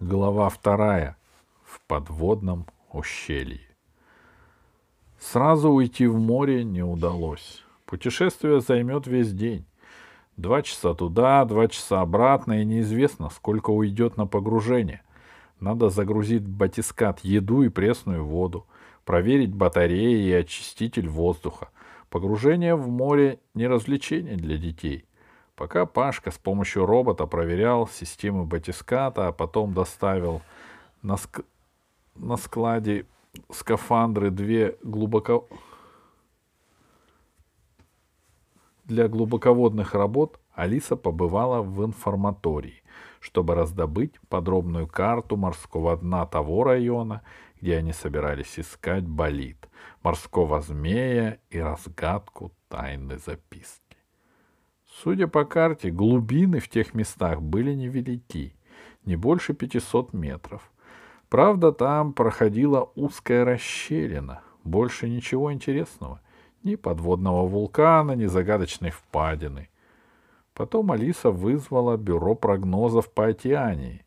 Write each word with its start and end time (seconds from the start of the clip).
Глава 0.00 0.48
вторая. 0.48 1.18
В 1.62 1.78
подводном 1.86 2.64
ущелье. 2.90 3.68
Сразу 5.18 5.68
уйти 5.68 6.06
в 6.06 6.18
море 6.18 6.64
не 6.64 6.82
удалось. 6.82 7.62
Путешествие 7.84 8.62
займет 8.62 9.06
весь 9.06 9.30
день. 9.30 9.66
Два 10.38 10.62
часа 10.62 10.94
туда, 10.94 11.44
два 11.44 11.68
часа 11.68 12.00
обратно, 12.00 12.62
и 12.62 12.64
неизвестно, 12.64 13.28
сколько 13.28 13.68
уйдет 13.68 14.16
на 14.16 14.26
погружение. 14.26 15.02
Надо 15.60 15.90
загрузить 15.90 16.44
в 16.44 16.48
батискат 16.48 17.20
еду 17.20 17.60
и 17.60 17.68
пресную 17.68 18.24
воду, 18.24 18.66
проверить 19.04 19.54
батареи 19.54 20.26
и 20.26 20.32
очиститель 20.32 21.10
воздуха. 21.10 21.68
Погружение 22.08 22.74
в 22.74 22.88
море 22.88 23.38
не 23.52 23.66
развлечение 23.66 24.36
для 24.36 24.56
детей. 24.56 25.04
Пока 25.60 25.84
Пашка 25.84 26.30
с 26.30 26.38
помощью 26.38 26.86
робота 26.86 27.26
проверял 27.26 27.86
системы 27.86 28.46
батиската, 28.46 29.28
а 29.28 29.32
потом 29.32 29.74
доставил 29.74 30.40
на, 31.02 31.18
ск... 31.18 31.42
на 32.14 32.38
складе 32.38 33.04
скафандры 33.52 34.30
две 34.30 34.78
глубоко... 34.82 35.46
Для 38.84 39.06
глубоководных 39.06 39.92
работ 39.92 40.40
Алиса 40.54 40.96
побывала 40.96 41.60
в 41.60 41.84
информатории, 41.84 42.82
чтобы 43.20 43.54
раздобыть 43.54 44.18
подробную 44.30 44.86
карту 44.86 45.36
морского 45.36 45.94
дна 45.98 46.24
того 46.24 46.64
района, 46.64 47.20
где 47.60 47.76
они 47.76 47.92
собирались 47.92 48.58
искать 48.58 49.06
болид, 49.06 49.68
морского 50.02 50.62
змея 50.62 51.38
и 51.50 51.60
разгадку 51.60 52.50
тайны 52.70 53.18
записки. 53.18 53.89
Судя 55.02 55.28
по 55.28 55.46
карте, 55.46 55.90
глубины 55.90 56.60
в 56.60 56.68
тех 56.68 56.92
местах 56.92 57.40
были 57.40 57.72
невелики, 57.72 58.54
не 59.06 59.16
больше 59.16 59.54
500 59.54 60.12
метров. 60.12 60.70
Правда, 61.30 61.72
там 61.72 62.12
проходила 62.12 62.90
узкая 62.96 63.46
расщелина, 63.46 64.42
больше 64.62 65.08
ничего 65.08 65.54
интересного, 65.54 66.20
ни 66.64 66.74
подводного 66.74 67.46
вулкана, 67.46 68.12
ни 68.12 68.26
загадочной 68.26 68.90
впадины. 68.90 69.70
Потом 70.52 70.92
Алиса 70.92 71.30
вызвала 71.30 71.96
бюро 71.96 72.34
прогнозов 72.34 73.10
по 73.10 73.28
океании 73.28 74.04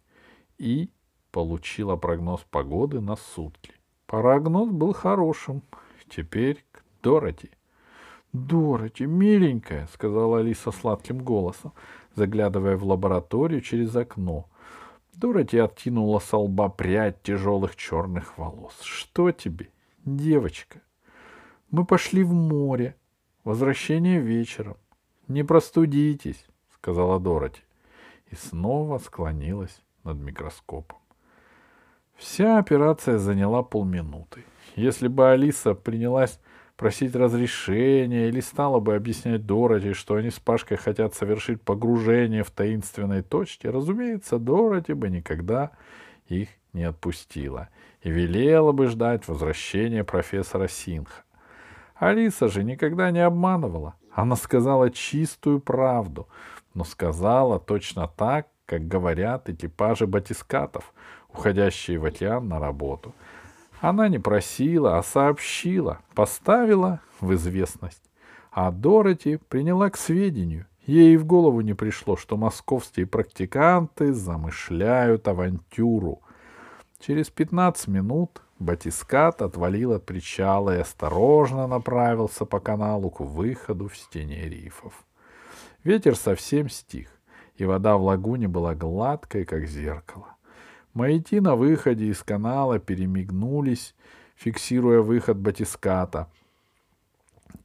и 0.59 0.91
получила 1.31 1.95
прогноз 1.95 2.45
погоды 2.51 3.01
на 3.01 3.15
сутки. 3.15 3.73
Прогноз 4.05 4.69
был 4.69 4.93
хорошим. 4.93 5.63
Теперь 6.07 6.63
к 6.71 6.83
Дороти— 7.01 7.49
Дороти, 8.33 9.05
миленькая,— 9.05 9.87
сказала 9.93 10.39
Алиса 10.39 10.71
сладким 10.71 11.19
голосом, 11.19 11.71
заглядывая 12.15 12.77
в 12.77 12.83
лабораторию 12.83 13.61
через 13.61 13.95
окно. 13.95 14.49
Дороти 15.13 15.59
откинула 15.59 16.17
со 16.17 16.37
лба 16.37 16.69
прядь 16.69 17.21
тяжелых 17.21 17.75
черных 17.75 18.37
волос.— 18.39 18.79
Что 18.81 19.31
тебе, 19.31 19.69
девочка? 20.03 20.81
Мы 21.69 21.85
пошли 21.85 22.23
в 22.23 22.33
море. 22.33 22.95
Возвращение 23.43 24.19
вечером. 24.19 24.77
Не 25.27 25.43
простудитесь,— 25.43 26.47
сказала 26.73 27.19
Дороти. 27.19 27.61
И 28.31 28.35
снова 28.35 28.97
склонилась 28.97 29.79
над 30.03 30.17
микроскопом. 30.17 30.97
Вся 32.15 32.57
операция 32.57 33.19
заняла 33.19 33.61
полминуты. 33.61 34.43
Если 34.75 35.07
бы 35.07 35.29
Алиса 35.29 35.75
принялась 35.75 36.39
просить 36.75 37.15
разрешения 37.15 38.27
или 38.29 38.39
стала 38.39 38.79
бы 38.79 38.95
объяснять 38.95 39.45
Дороти, 39.45 39.93
что 39.93 40.15
они 40.15 40.29
с 40.29 40.39
Пашкой 40.39 40.77
хотят 40.77 41.13
совершить 41.13 41.61
погружение 41.61 42.43
в 42.43 42.51
таинственной 42.51 43.21
точке, 43.21 43.69
разумеется, 43.69 44.39
Дороти 44.39 44.93
бы 44.93 45.09
никогда 45.09 45.71
их 46.27 46.49
не 46.73 46.83
отпустила 46.83 47.69
и 48.01 48.09
велела 48.09 48.71
бы 48.71 48.87
ждать 48.87 49.27
возвращения 49.27 50.03
профессора 50.03 50.67
Синха. 50.67 51.23
Алиса 51.95 52.47
же 52.47 52.63
никогда 52.63 53.11
не 53.11 53.19
обманывала. 53.19 53.95
Она 54.11 54.35
сказала 54.35 54.89
чистую 54.89 55.59
правду, 55.59 56.27
но 56.73 56.83
сказала 56.83 57.59
точно 57.59 58.07
так, 58.07 58.47
как 58.65 58.87
говорят 58.87 59.49
экипажи 59.49 60.07
батискатов, 60.07 60.93
уходящие 61.29 61.99
в 61.99 62.05
океан 62.05 62.47
на 62.47 62.59
работу— 62.59 63.13
она 63.83 64.07
не 64.07 64.17
просила, 64.17 64.97
а 64.97 65.03
сообщила, 65.03 65.99
поставила 66.15 67.01
в 67.19 67.33
известность. 67.33 68.01
А 68.49 68.71
Дороти 68.71 69.39
приняла 69.49 69.89
к 69.89 69.97
сведению. 69.97 70.67
Ей 70.85 71.17
в 71.17 71.25
голову 71.25 71.59
не 71.59 71.73
пришло, 71.73 72.15
что 72.15 72.37
московские 72.37 73.07
практиканты 73.07 74.13
замышляют 74.13 75.27
авантюру. 75.27 76.21
Через 77.01 77.29
пятнадцать 77.29 77.89
минут 77.89 78.41
батискат 78.57 79.41
отвалил 79.41 79.91
от 79.91 80.05
причала 80.05 80.77
и 80.77 80.79
осторожно 80.79 81.67
направился 81.67 82.45
по 82.45 82.61
каналу 82.61 83.09
к 83.09 83.19
выходу 83.19 83.89
в 83.89 83.97
стене 83.97 84.47
рифов. 84.47 84.93
Ветер 85.83 86.15
совсем 86.15 86.69
стих, 86.69 87.09
и 87.57 87.65
вода 87.65 87.97
в 87.97 88.03
лагуне 88.03 88.47
была 88.47 88.75
гладкой, 88.75 89.43
как 89.43 89.65
зеркало. 89.65 90.32
Маяки 90.93 91.39
на 91.39 91.55
выходе 91.55 92.05
из 92.05 92.21
канала 92.21 92.77
перемигнулись, 92.77 93.95
фиксируя 94.35 95.01
выход 95.01 95.37
батиската. 95.37 96.29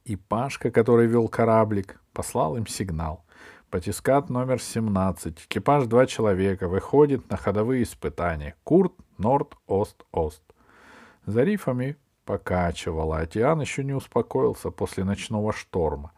И 0.03 0.15
Пашка, 0.15 0.71
который 0.71 1.05
вел 1.05 1.27
кораблик, 1.27 2.01
послал 2.11 2.57
им 2.57 2.65
сигнал. 2.65 3.23
Батискат 3.71 4.31
номер 4.31 4.59
17. 4.59 5.45
Экипаж 5.45 5.85
два 5.85 6.07
человека. 6.07 6.67
Выходит 6.67 7.29
на 7.29 7.37
ходовые 7.37 7.83
испытания. 7.83 8.55
Курт, 8.63 8.93
Норд, 9.19 9.57
Ост, 9.67 10.03
Ост. 10.11 10.41
За 11.27 11.43
рифами 11.43 11.97
покачивало. 12.25 13.19
Океан 13.19 13.61
еще 13.61 13.83
не 13.83 13.93
успокоился 13.93 14.71
после 14.71 15.03
ночного 15.03 15.53
шторма. 15.53 16.13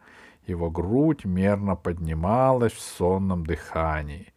Его 0.46 0.70
грудь 0.70 1.26
мерно 1.26 1.76
поднималась 1.76 2.72
в 2.72 2.80
сонном 2.80 3.44
дыхании. 3.44 4.32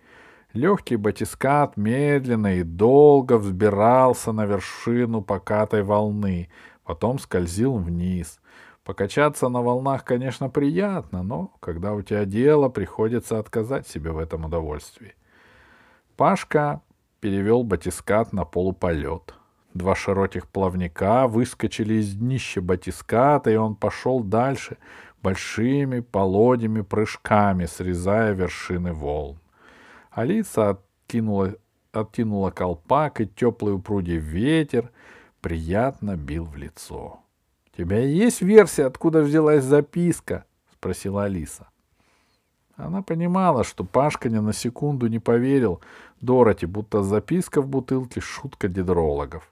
Легкий 0.55 0.95
батискат 0.95 1.75
медленно 1.75 2.55
и 2.55 2.63
долго 2.63 3.37
взбирался 3.37 4.31
на 4.31 4.45
вершину 4.45 5.21
покатой 5.21 5.83
волны, 5.83 6.47
потом 6.85 7.19
скользил 7.19 7.75
вниз. 7.75 8.39
Покачаться 8.85 9.49
на 9.49 9.61
волнах, 9.61 10.05
конечно, 10.05 10.49
приятно, 10.49 11.23
но 11.23 11.51
когда 11.59 11.91
у 11.91 12.01
тебя 12.01 12.23
дело, 12.23 12.69
приходится 12.69 13.37
отказать 13.37 13.85
себе 13.85 14.11
в 14.11 14.17
этом 14.17 14.45
удовольствии. 14.45 15.15
Пашка 16.15 16.81
перевел 17.19 17.63
батискат 17.63 18.31
на 18.31 18.45
полуполет. 18.45 19.35
Два 19.73 19.93
широких 19.93 20.47
плавника 20.47 21.27
выскочили 21.27 21.95
из 21.95 22.13
днища 22.15 22.61
батиската, 22.61 23.51
и 23.51 23.57
он 23.57 23.75
пошел 23.75 24.21
дальше 24.21 24.77
большими 25.21 25.99
полодями 25.99 26.79
прыжками, 26.79 27.65
срезая 27.65 28.31
вершины 28.31 28.93
волн. 28.93 29.37
Алиса 30.15 30.69
откинула, 30.69 31.55
откинула 31.91 32.49
колпак, 32.49 33.19
и 33.19 33.27
теплый 33.27 33.73
упругий 33.73 34.15
ветер 34.15 34.91
приятно 35.41 36.15
бил 36.15 36.45
в 36.45 36.55
лицо.— 36.55 37.19
У 37.73 37.77
тебя 37.77 37.99
есть 37.99 38.41
версия, 38.41 38.85
откуда 38.85 39.21
взялась 39.21 39.65
записка?— 39.65 40.45
спросила 40.73 41.25
Алиса. 41.25 41.67
Она 42.77 43.01
понимала, 43.01 43.65
что 43.65 43.83
Пашка 43.83 44.29
ни 44.29 44.37
на 44.37 44.53
секунду 44.53 45.07
не 45.07 45.19
поверил 45.19 45.81
Дороти, 46.21 46.65
будто 46.65 47.03
записка 47.03 47.61
в 47.61 47.67
бутылке— 47.67 48.19
шутка 48.21 48.69
дедрологов. 48.69 49.51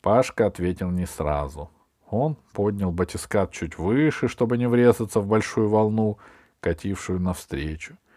Пашка 0.00 0.46
ответил 0.46 0.90
не 0.90 1.06
сразу. 1.06 1.70
Он 2.08 2.38
поднял 2.54 2.90
батискат 2.90 3.52
чуть 3.52 3.76
выше, 3.76 4.28
чтобы 4.28 4.56
не 4.56 4.66
врезаться 4.66 5.20
в 5.20 5.26
большую 5.26 5.68
волну, 5.68 6.16
катившую 6.60 7.20
навстречу.— 7.20 7.98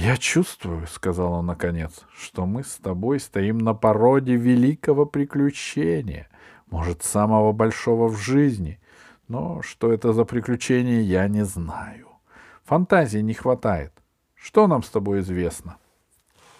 «Я 0.00 0.16
чувствую,— 0.16 0.86
сказал 0.88 1.32
он 1.32 1.46
наконец,— 1.46 2.04
что 2.14 2.46
мы 2.46 2.62
с 2.62 2.76
тобой 2.76 3.18
стоим 3.18 3.58
на 3.58 3.74
породе 3.74 4.36
великого 4.36 5.06
приключения, 5.06 6.28
может, 6.70 7.02
самого 7.02 7.50
большого 7.50 8.06
в 8.06 8.16
жизни, 8.16 8.78
но 9.26 9.60
что 9.60 9.92
это 9.92 10.12
за 10.12 10.24
приключение, 10.24 11.02
я 11.02 11.26
не 11.26 11.44
знаю. 11.44 12.06
Фантазии 12.62 13.18
не 13.18 13.34
хватает. 13.34 13.92
Что 14.36 14.68
нам 14.68 14.84
с 14.84 14.88
тобой 14.88 15.18
известно?» 15.18 15.78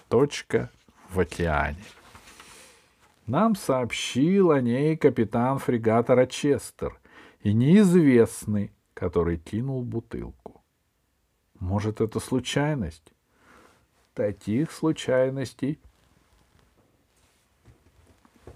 Точка 0.08 0.73
в 1.08 1.20
океане. 1.20 1.85
Нам 3.29 3.55
сообщил 3.55 4.50
о 4.50 4.61
ней 4.61 4.96
капитан 4.96 5.61
фрегата 5.61 6.17
Рочестер 6.17 6.99
и 7.43 7.52
неизвестный, 7.52 8.73
который 8.94 9.37
кинул 9.37 9.85
бутылку. 9.85 10.64
Может, 11.61 12.00
это 12.00 12.19
случайность? 12.19 13.12
Таких 14.19 14.73
случайностей 14.73 15.79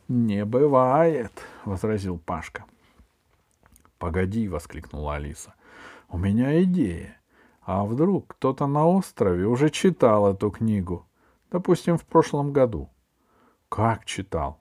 не 0.08 0.44
бывает, 0.44 1.30
возразил 1.64 2.18
Пашка. 2.18 2.64
Погоди, 4.00 4.48
воскликнула 4.48 5.14
Алиса. 5.14 5.54
У 6.08 6.18
меня 6.18 6.60
идея. 6.64 7.16
А 7.60 7.84
вдруг 7.84 8.26
кто-то 8.26 8.66
на 8.66 8.88
острове 8.88 9.46
уже 9.46 9.70
читал 9.70 10.34
эту 10.34 10.50
книгу? 10.50 11.06
Допустим, 11.52 11.96
в 11.96 12.04
прошлом 12.06 12.52
году. 12.52 12.90
Как 13.68 14.04
читал? 14.04 14.58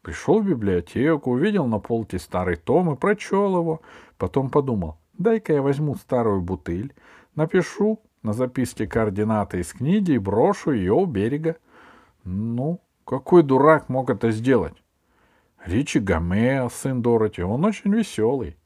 Пришел 0.00 0.40
в 0.40 0.46
библиотеку, 0.46 1.32
увидел 1.32 1.66
на 1.66 1.78
полке 1.78 2.18
старый 2.18 2.56
том 2.56 2.90
и 2.90 2.96
прочел 2.96 3.58
его. 3.58 3.82
Потом 4.16 4.48
подумал, 4.48 4.96
дай-ка 5.12 5.52
я 5.52 5.60
возьму 5.60 5.94
старую 5.96 6.40
бутыль, 6.40 6.94
напишу 7.34 8.00
на 8.22 8.32
записке 8.32 8.86
координаты 8.86 9.60
из 9.60 9.72
книги 9.72 10.12
и 10.12 10.18
брошу 10.18 10.72
ее 10.72 10.92
у 10.92 11.06
берега. 11.06 11.56
Ну, 12.24 12.80
какой 13.04 13.42
дурак 13.42 13.88
мог 13.88 14.10
это 14.10 14.30
сделать? 14.30 14.74
Ричи 15.64 15.98
Гомео, 15.98 16.68
сын 16.70 17.02
Дороти, 17.02 17.42
он 17.42 17.64
очень 17.64 17.94
веселый. 17.94 18.56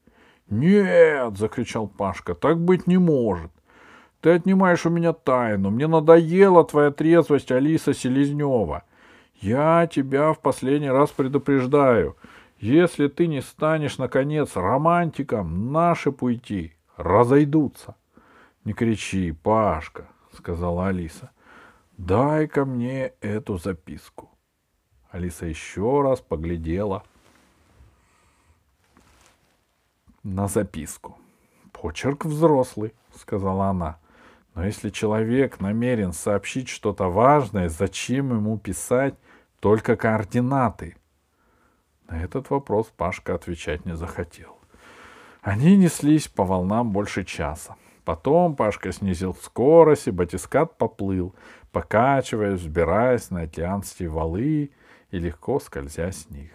«Нет!»— 0.49 1.37
закричал 1.37 1.87
Пашка. 1.87 2.33
«Так 2.33 2.57
быть 2.59 2.87
не 2.87 2.97
может. 2.97 3.51
Ты 4.21 4.31
отнимаешь 4.31 4.85
у 4.85 4.89
меня 4.89 5.11
тайну. 5.11 5.71
Мне 5.71 5.87
надоела 5.87 6.63
твоя 6.63 6.91
трезвость, 6.91 7.51
Алиса 7.51 7.93
Селезнева. 7.93 8.83
Я 9.41 9.87
тебя 9.91 10.31
в 10.31 10.39
последний 10.39 10.89
раз 10.89 11.11
предупреждаю. 11.11 12.15
Если 12.59 13.07
ты 13.07 13.27
не 13.27 13.41
станешь, 13.41 13.97
наконец, 13.97 14.55
романтиком, 14.55 15.71
наши 15.71 16.11
пути 16.11 16.73
разойдутся.— 16.95 17.95
Не 18.67 18.73
кричи, 18.73 19.31
Пашка,— 19.31 20.07
сказала 20.33 20.87
Алиса.— 20.87 21.31
Дай-ка 21.97 22.65
мне 22.65 23.13
эту 23.21 23.57
записку. 23.57 24.29
Алиса 25.09 25.45
еще 25.45 26.01
раз 26.01 26.19
поглядела 26.19 27.03
на 30.21 30.49
записку. 30.49 31.17
Почерк 31.71 32.25
взрослый, 32.25 32.93
сказала 33.15 33.67
она. 33.67 33.99
Но 34.53 34.65
если 34.65 34.89
человек 34.89 35.61
намерен 35.61 36.11
сообщить 36.11 36.67
что-то 36.67 37.09
важное, 37.09 37.69
зачем 37.69 38.33
ему 38.33 38.57
писать 38.57 39.15
только 39.61 39.95
координаты? 39.95 40.97
На 42.09 42.21
этот 42.21 42.49
вопрос 42.49 42.91
Пашка 42.97 43.33
отвечать 43.33 43.85
не 43.85 43.95
захотел. 43.95 44.57
Они 45.41 45.77
неслись 45.77 46.27
по 46.27 46.43
волнам 46.43 46.91
больше 46.91 47.23
часа. 47.23 47.77
Потом 48.07 48.55
Пашка 48.55 48.93
снизил 48.93 49.35
скорость, 49.35 50.07
и 50.07 50.11
батискат 50.11 50.77
поплыл, 50.77 51.35
покачиваясь, 51.73 52.61
взбираясь 52.61 53.31
на 53.31 53.41
океанские 53.41 54.07
валы 54.07 54.71
и 55.11 55.19
легко 55.19 55.59
скользя 55.59 56.13
с 56.13 56.29
них. 56.29 56.51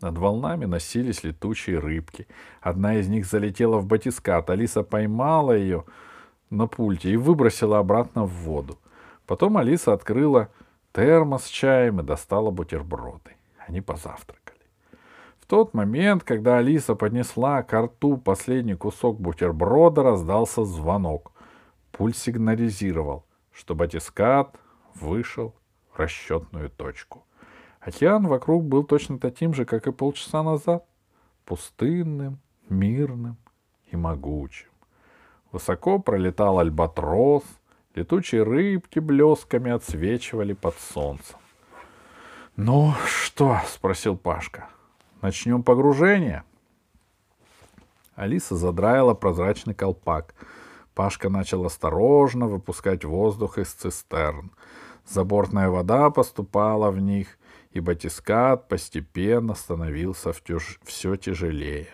Над 0.00 0.18
волнами 0.18 0.64
носились 0.64 1.22
летучие 1.22 1.78
рыбки. 1.78 2.26
Одна 2.60 2.96
из 2.96 3.06
них 3.06 3.26
залетела 3.26 3.78
в 3.78 3.86
батискат. 3.86 4.50
Алиса 4.50 4.82
поймала 4.82 5.52
ее 5.52 5.84
на 6.50 6.66
пульте 6.66 7.10
и 7.10 7.16
выбросила 7.16 7.78
обратно 7.78 8.24
в 8.24 8.32
воду. 8.32 8.80
Потом 9.28 9.56
Алиса 9.56 9.92
открыла 9.92 10.48
термос 10.92 11.44
с 11.44 11.48
чаем 11.48 12.00
и 12.00 12.02
достала 12.02 12.50
бутерброды. 12.50 13.36
Они 13.68 13.80
позавтракали. 13.80 14.41
Тот 15.52 15.74
момент, 15.74 16.24
когда 16.24 16.56
Алиса 16.56 16.94
поднесла 16.94 17.62
к 17.62 17.78
рту 17.78 18.16
последний 18.16 18.74
кусок 18.74 19.20
бутерброда, 19.20 20.02
раздался 20.02 20.64
звонок. 20.64 21.32
Пульт 21.90 22.16
сигнализировал, 22.16 23.26
что 23.52 23.74
батискат 23.74 24.56
вышел 24.94 25.54
в 25.92 25.98
расчетную 25.98 26.70
точку— 26.70 27.26
Океан 27.84 28.28
вокруг 28.28 28.64
был 28.64 28.84
точно 28.84 29.18
таким 29.18 29.52
же, 29.54 29.64
как 29.64 29.86
и 29.88 29.92
полчаса 29.92 30.42
назад, 30.42 30.86
пустынным, 31.44 32.38
мирным 32.68 33.36
и 33.90 33.96
могучим. 33.96 34.68
Высоко 35.50 35.98
пролетал 35.98 36.60
альбатрос, 36.60 37.42
летучие 37.94 38.44
рыбки 38.44 39.00
блесками 39.00 39.72
отсвечивали 39.72 40.52
под 40.52 40.78
солнцем.— 40.78 41.36
Ну 42.56 42.94
что?— 43.06 43.60
спросил 43.66 44.16
Пашка.— 44.16 44.68
Начнем 45.22 45.62
погружение? 45.62 46.42
Алиса 48.16 48.56
задраила 48.56 49.14
прозрачный 49.14 49.72
колпак. 49.72 50.34
Пашка 50.94 51.28
начал 51.28 51.64
осторожно 51.64 52.48
выпускать 52.48 53.04
воздух 53.04 53.56
из 53.56 53.68
цистерн. 53.68 54.50
Забортная 55.06 55.70
вода 55.70 56.10
поступала 56.10 56.90
в 56.90 56.98
них, 57.00 57.38
и 57.70 57.78
батискат 57.78 58.66
постепенно 58.66 59.54
становился 59.54 60.32
все 60.82 61.16
тяжелее. 61.16 61.86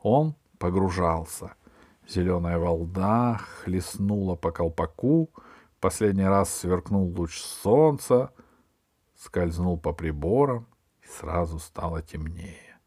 Он 0.00 0.36
погружался. 0.58 1.54
Зеленая 2.08 2.58
волна 2.58 3.40
хлестнула 3.64 4.36
по 4.36 4.52
колпаку, 4.52 5.28
последний 5.80 6.26
раз 6.28 6.54
сверкнул 6.54 7.12
луч 7.16 7.36
солнца, 7.40 8.30
скользнул 9.16 9.76
по 9.76 9.92
приборам 9.92 10.68
и 11.04 11.08
сразу 11.08 11.58
стало 11.58 12.02
темнее. 12.02 12.78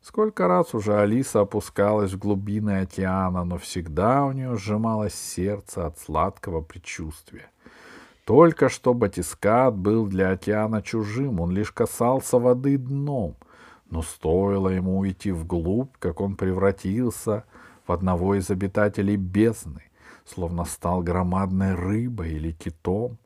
Сколько 0.00 0.48
раз 0.48 0.74
уже 0.74 0.98
Алиса 0.98 1.40
опускалась 1.40 2.12
в 2.12 2.18
глубины 2.18 2.80
океана, 2.80 3.44
но 3.44 3.56
всегда 3.56 4.26
у 4.26 4.32
нее 4.32 4.54
сжималось 4.56 5.14
сердце 5.14 5.86
от 5.86 5.98
сладкого 5.98 6.60
предчувствия. 6.60 7.50
Только 8.26 8.68
что 8.68 8.92
батискат 8.92 9.74
был 9.76 10.06
для 10.06 10.30
океана 10.30 10.82
чужим, 10.82 11.40
он 11.40 11.52
лишь 11.52 11.72
касался 11.72 12.38
воды 12.38 12.76
дном. 12.76 13.36
Но 13.88 14.02
стоило 14.02 14.68
ему 14.68 14.98
уйти 14.98 15.30
вглубь, 15.30 15.92
как 15.98 16.20
он 16.20 16.36
превратился 16.36 17.44
в 17.86 17.92
одного 17.92 18.34
из 18.34 18.50
обитателей 18.50 19.16
бездны, 19.16 19.84
словно 20.26 20.64
стал 20.64 21.02
громадной 21.02 21.74
рыбой 21.74 22.32
или 22.32 22.52
китом. 22.52 23.18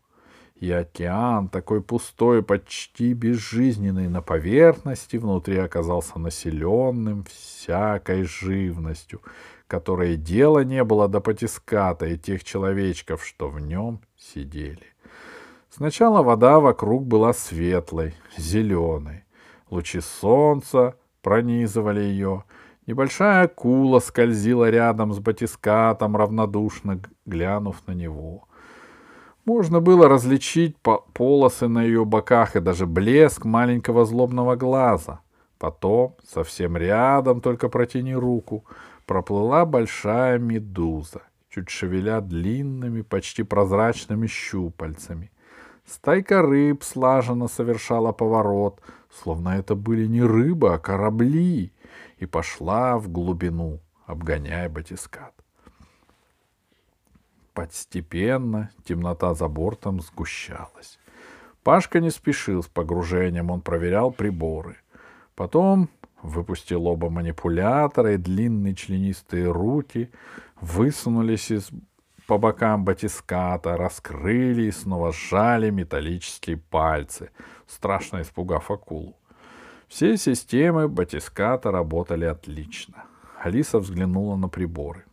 И 0.61 0.73
океан, 0.73 1.49
такой 1.49 1.81
пустой, 1.81 2.43
почти 2.43 3.13
безжизненный 3.13 4.09
на 4.09 4.23
поверхности, 4.23 5.17
внутри 5.17 5.57
оказался 5.59 6.19
населенным 6.19 7.25
всякой 7.25 8.25
живностью, 8.25 9.23
которой 9.69 10.17
дела 10.17 10.65
не 10.65 10.83
было 10.83 11.07
до 11.07 11.21
потиската 11.21 12.07
и 12.07 12.19
тех 12.19 12.43
человечков, 12.43 13.25
что 13.25 13.49
в 13.49 13.61
нем 13.61 14.01
сидели. 14.17 14.83
Сначала 15.71 16.25
вода 16.25 16.59
вокруг 16.59 17.07
была 17.07 17.33
светлой, 17.35 18.15
зеленой. 18.37 19.25
Лучи 19.71 20.01
солнца 20.01 20.97
пронизывали 21.23 22.01
ее. 22.01 22.43
Небольшая 22.89 23.45
акула 23.45 24.01
скользила 24.01 24.69
рядом 24.71 25.13
с 25.13 25.21
батискатом, 25.21 26.17
равнодушно 26.17 27.01
глянув 27.27 27.87
на 27.87 27.93
него. 27.93 28.48
Можно 29.49 29.81
было 29.81 30.09
различить 30.09 30.77
полосы 31.15 31.69
на 31.69 31.83
ее 31.83 32.05
боках 32.05 32.55
и 32.55 32.61
даже 32.61 32.87
блеск 32.87 33.47
маленького 33.47 34.05
злобного 34.05 34.57
глаза. 34.57 35.21
Потом, 35.59 36.17
совсем 36.23 36.77
рядом, 36.77 37.41
только 37.41 37.71
протяни 37.71 38.15
руку, 38.15 38.67
проплыла 39.07 39.65
большая 39.65 40.39
медуза, 40.39 41.23
чуть 41.49 41.71
шевеля 41.71 42.21
длинными, 42.21 43.01
почти 43.01 43.43
прозрачными 43.43 44.27
щупальцами. 44.27 45.31
Стайка 45.87 46.43
рыб 46.43 46.85
слаженно 46.85 47.49
совершала 47.49 48.13
поворот, 48.13 48.83
словно 49.11 49.57
это 49.57 49.75
были 49.75 50.07
не 50.07 50.21
рыбы, 50.23 50.75
а 50.75 50.79
корабли, 50.79 51.73
и 52.19 52.27
пошла 52.27 52.99
в 52.99 53.09
глубину, 53.09 53.81
обгоняя 54.05 54.69
батискат. 54.69 55.33
Постепенно 57.59 58.71
темнота 58.85 59.35
за 59.35 59.49
бортом 59.49 60.01
сгущалась. 60.01 61.01
Пашка 61.65 61.99
не 61.99 62.11
спешил 62.11 62.63
с 62.63 62.69
погружением, 62.69 63.51
он 63.51 63.63
проверял 63.63 64.13
приборы. 64.13 64.77
Потом 65.35 65.89
выпустил 66.23 66.87
оба 66.87 67.11
манипулятора, 67.11 68.15
и 68.15 68.17
длинные 68.17 68.77
членистые 68.77 69.51
руки 69.51 70.09
высунулись 70.61 71.51
из 71.51 71.73
по 72.29 72.39
бокам 72.39 72.85
батиската, 72.85 73.77
раскрыли 73.77 74.67
и 74.67 74.71
снова 74.71 75.11
сжали 75.11 75.71
металлические 75.71 76.59
пальцы, 76.59 77.31
страшно 77.67 78.23
испугав 78.23 78.71
акулу. 78.71 79.17
Все 79.89 80.17
системы 80.17 80.87
батиската 80.87 81.73
работали 81.73 82.25
отлично. 82.25 83.07
Алиса 83.43 83.81
взглянула 83.81 84.37
на 84.37 84.49
приборы. 84.49 85.08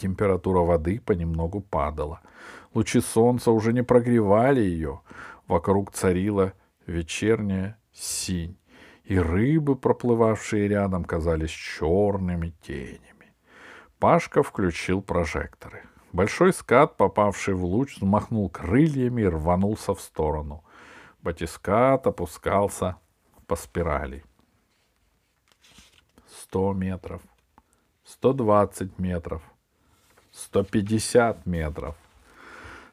Температура 0.00 0.60
воды 0.60 0.98
понемногу 0.98 1.60
падала. 1.60 2.22
Лучи 2.72 3.00
солнца 3.00 3.50
уже 3.50 3.74
не 3.74 3.82
прогревали 3.82 4.62
ее. 4.62 5.02
Вокруг 5.46 5.92
царила 5.92 6.54
вечерняя 6.86 7.78
синь, 7.92 8.56
и 9.04 9.18
рыбы, 9.18 9.76
проплывавшие 9.76 10.68
рядом, 10.68 11.04
казались 11.04 11.50
черными 11.50 12.54
тенями. 12.62 13.34
Пашка 13.98 14.42
включил 14.42 15.02
прожекторы. 15.02 15.82
Большой 16.14 16.54
скат, 16.54 16.96
попавший 16.96 17.52
в 17.52 17.62
луч, 17.62 17.98
взмахнул 17.98 18.48
крыльями 18.48 19.20
и 19.20 19.28
рванулся 19.28 19.94
в 19.94 20.00
сторону. 20.00 20.64
Батискат 21.20 22.06
опускался 22.06 22.96
по 23.46 23.54
спирали. 23.54 24.24
Сто 26.26 26.72
метров, 26.72 27.20
сто 28.02 28.32
двадцать 28.32 28.98
метров, 28.98 29.42
сто 30.40 30.64
пятьдесят 30.64 31.44
метров. 31.46 31.94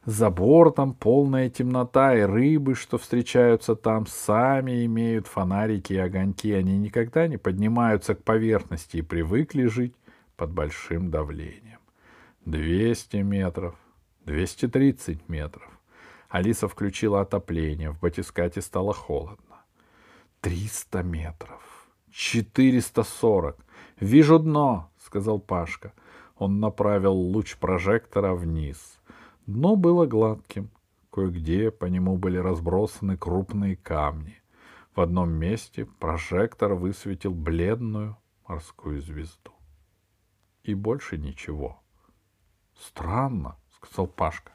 За 0.05 0.29
бортом 0.29 0.93
полная 0.93 1.49
темнота, 1.49 2.15
и 2.15 2.21
рыбы, 2.21 2.75
что 2.75 2.97
встречаются 2.97 3.75
там, 3.75 4.05
сами 4.07 4.85
имеют 4.85 5.27
фонарики 5.27 5.93
и 5.93 5.97
огоньки. 5.97 6.51
Они 6.51 6.77
никогда 6.77 7.27
не 7.27 7.37
поднимаются 7.37 8.15
к 8.15 8.23
поверхности 8.23 8.97
и 8.97 9.01
привыкли 9.01 9.65
жить 9.65 9.95
под 10.35 10.51
большим 10.51 11.09
давлением. 11.09 11.79
200 12.45 13.17
метров, 13.17 13.75
230 14.25 15.27
метров. 15.27 15.69
Алиса 16.29 16.67
включила 16.67 17.21
отопление, 17.21 17.91
в 17.91 17.99
батискате 17.99 18.61
стало 18.61 18.93
холодно. 18.93 19.57
300 20.41 21.03
метров, 21.03 21.87
440. 22.11 23.57
Вижу 23.99 24.39
дно, 24.39 24.89
сказал 25.03 25.39
Пашка. 25.39 25.91
Он 26.37 26.59
направил 26.59 27.13
луч 27.13 27.57
прожектора 27.57 28.33
вниз— 28.33 28.99
Дно 29.47 29.77
было 29.77 30.05
гладким. 30.05 30.69
Кое-где 31.09 31.71
по 31.71 31.85
нему 31.85 32.17
были 32.17 32.37
разбросаны 32.37 33.15
крупные 33.15 33.77
камни. 33.77 34.41
В 34.93 34.99
одном 34.99 35.31
месте 35.31 35.85
прожектор 35.85 36.73
высветил 36.73 37.33
бледную 37.33 38.17
морскую 38.45 39.01
звезду. 39.01 39.53
И 40.63 40.73
больше 40.73 41.17
ничего. 41.17 41.79
Странно, 42.77 43.55
сказал 43.77 44.07
Пашка. 44.07 44.51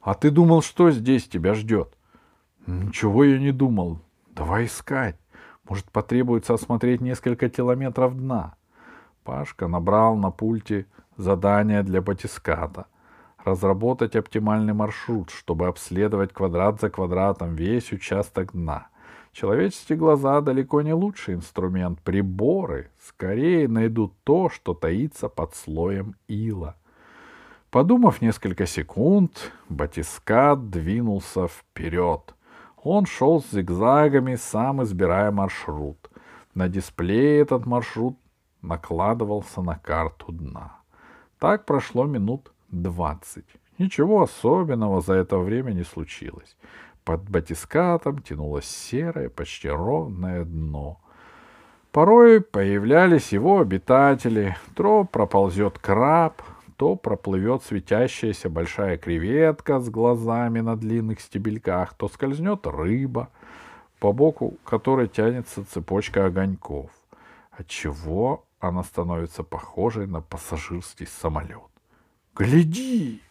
А 0.00 0.14
ты 0.14 0.30
думал, 0.30 0.62
что 0.62 0.90
здесь 0.90 1.28
тебя 1.28 1.52
ждет? 1.52 1.94
Ничего 2.66 3.24
я 3.24 3.38
не 3.38 3.52
думал. 3.52 4.00
Давай 4.28 4.64
искать. 4.64 5.20
Может, 5.68 5.90
потребуется 5.90 6.54
осмотреть 6.54 7.02
несколько 7.02 7.50
километров 7.50 8.16
дна. 8.16 8.56
Пашка 9.28 9.68
набрал 9.68 10.16
на 10.16 10.30
пульте 10.30 10.86
задание 11.18 11.82
для 11.82 12.00
батиската— 12.00 12.86
разработать 13.44 14.16
оптимальный 14.16 14.72
маршрут, 14.72 15.28
чтобы 15.28 15.66
обследовать 15.66 16.32
квадрат 16.32 16.80
за 16.80 16.88
квадратом 16.88 17.54
весь 17.54 17.92
участок 17.92 18.52
дна. 18.52 18.86
Человеческие 19.32 19.98
глаза 19.98 20.40
далеко 20.40 20.80
не 20.80 20.94
лучший 20.94 21.34
инструмент. 21.34 22.00
Приборы 22.00 22.88
скорее 23.06 23.68
найдут 23.68 24.14
то, 24.24 24.48
что 24.48 24.72
таится 24.72 25.28
под 25.28 25.54
слоем 25.54 26.14
ила. 26.26 26.76
Подумав 27.70 28.22
несколько 28.22 28.64
секунд, 28.64 29.52
батискат 29.68 30.70
двинулся 30.70 31.48
вперед. 31.48 32.34
Он 32.82 33.04
шел 33.04 33.42
с 33.42 33.50
зигзагами, 33.50 34.36
сам 34.36 34.82
избирая 34.84 35.30
маршрут. 35.30 35.98
На 36.54 36.70
дисплее 36.70 37.42
этот 37.42 37.66
маршрут 37.66 38.16
накладывался 38.62 39.62
на 39.62 39.76
карту 39.76 40.32
дна. 40.32 40.78
Так 41.38 41.64
прошло 41.64 42.04
минут 42.04 42.52
двадцать. 42.68 43.46
Ничего 43.78 44.22
особенного 44.22 45.00
за 45.00 45.14
это 45.14 45.38
время 45.38 45.72
не 45.72 45.84
случилось. 45.84 46.56
Под 47.04 47.28
батискатом 47.30 48.18
тянулось 48.18 48.66
серое, 48.66 49.28
почти 49.28 49.68
ровное 49.68 50.44
дно. 50.44 51.00
Порой 51.92 52.40
появлялись 52.40 53.32
его 53.32 53.60
обитатели. 53.60 54.56
То 54.74 55.04
проползет 55.04 55.78
краб, 55.78 56.42
то 56.76 56.96
проплывет 56.96 57.62
светящаяся 57.62 58.50
большая 58.50 58.98
креветка 58.98 59.80
с 59.80 59.88
глазами 59.88 60.60
на 60.60 60.76
длинных 60.76 61.20
стебельках, 61.20 61.94
то 61.94 62.08
скользнет 62.08 62.66
рыба, 62.66 63.30
по 64.00 64.12
боку 64.12 64.58
которой 64.64 65.08
тянется 65.08 65.64
цепочка 65.64 66.26
огоньков. 66.26 66.90
Отчего 67.50 68.44
она 68.60 68.82
становится 68.82 69.42
похожей 69.42 70.06
на 70.06 70.20
пассажирский 70.20 71.06
самолет. 71.06 71.70
«Гляди!» 72.34 73.22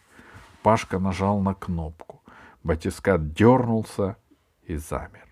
Пашка 0.62 0.98
нажал 0.98 1.40
на 1.40 1.54
кнопку. 1.54 2.22
Батискат 2.62 3.32
дернулся 3.32 4.16
и 4.62 4.76
замер. 4.76 5.28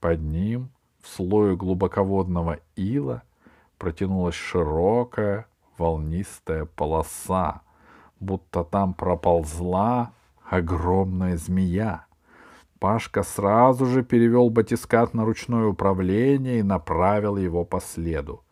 Под 0.00 0.20
ним, 0.20 0.70
в 1.02 1.08
слое 1.08 1.56
глубоководного 1.56 2.60
ила, 2.76 3.22
протянулась 3.78 4.34
широкая 4.34 5.46
волнистая 5.78 6.64
полоса, 6.64 7.62
будто 8.20 8.64
там 8.64 8.94
проползла 8.94 10.12
огромная 10.44 11.36
змея. 11.36 12.06
Пашка 12.78 13.22
сразу 13.22 13.86
же 13.86 14.02
перевел 14.02 14.50
батискат 14.50 15.14
на 15.14 15.24
ручное 15.24 15.66
управление 15.66 16.60
и 16.60 16.62
направил 16.62 17.36
его 17.36 17.64
по 17.64 17.80
следу. 17.80 18.44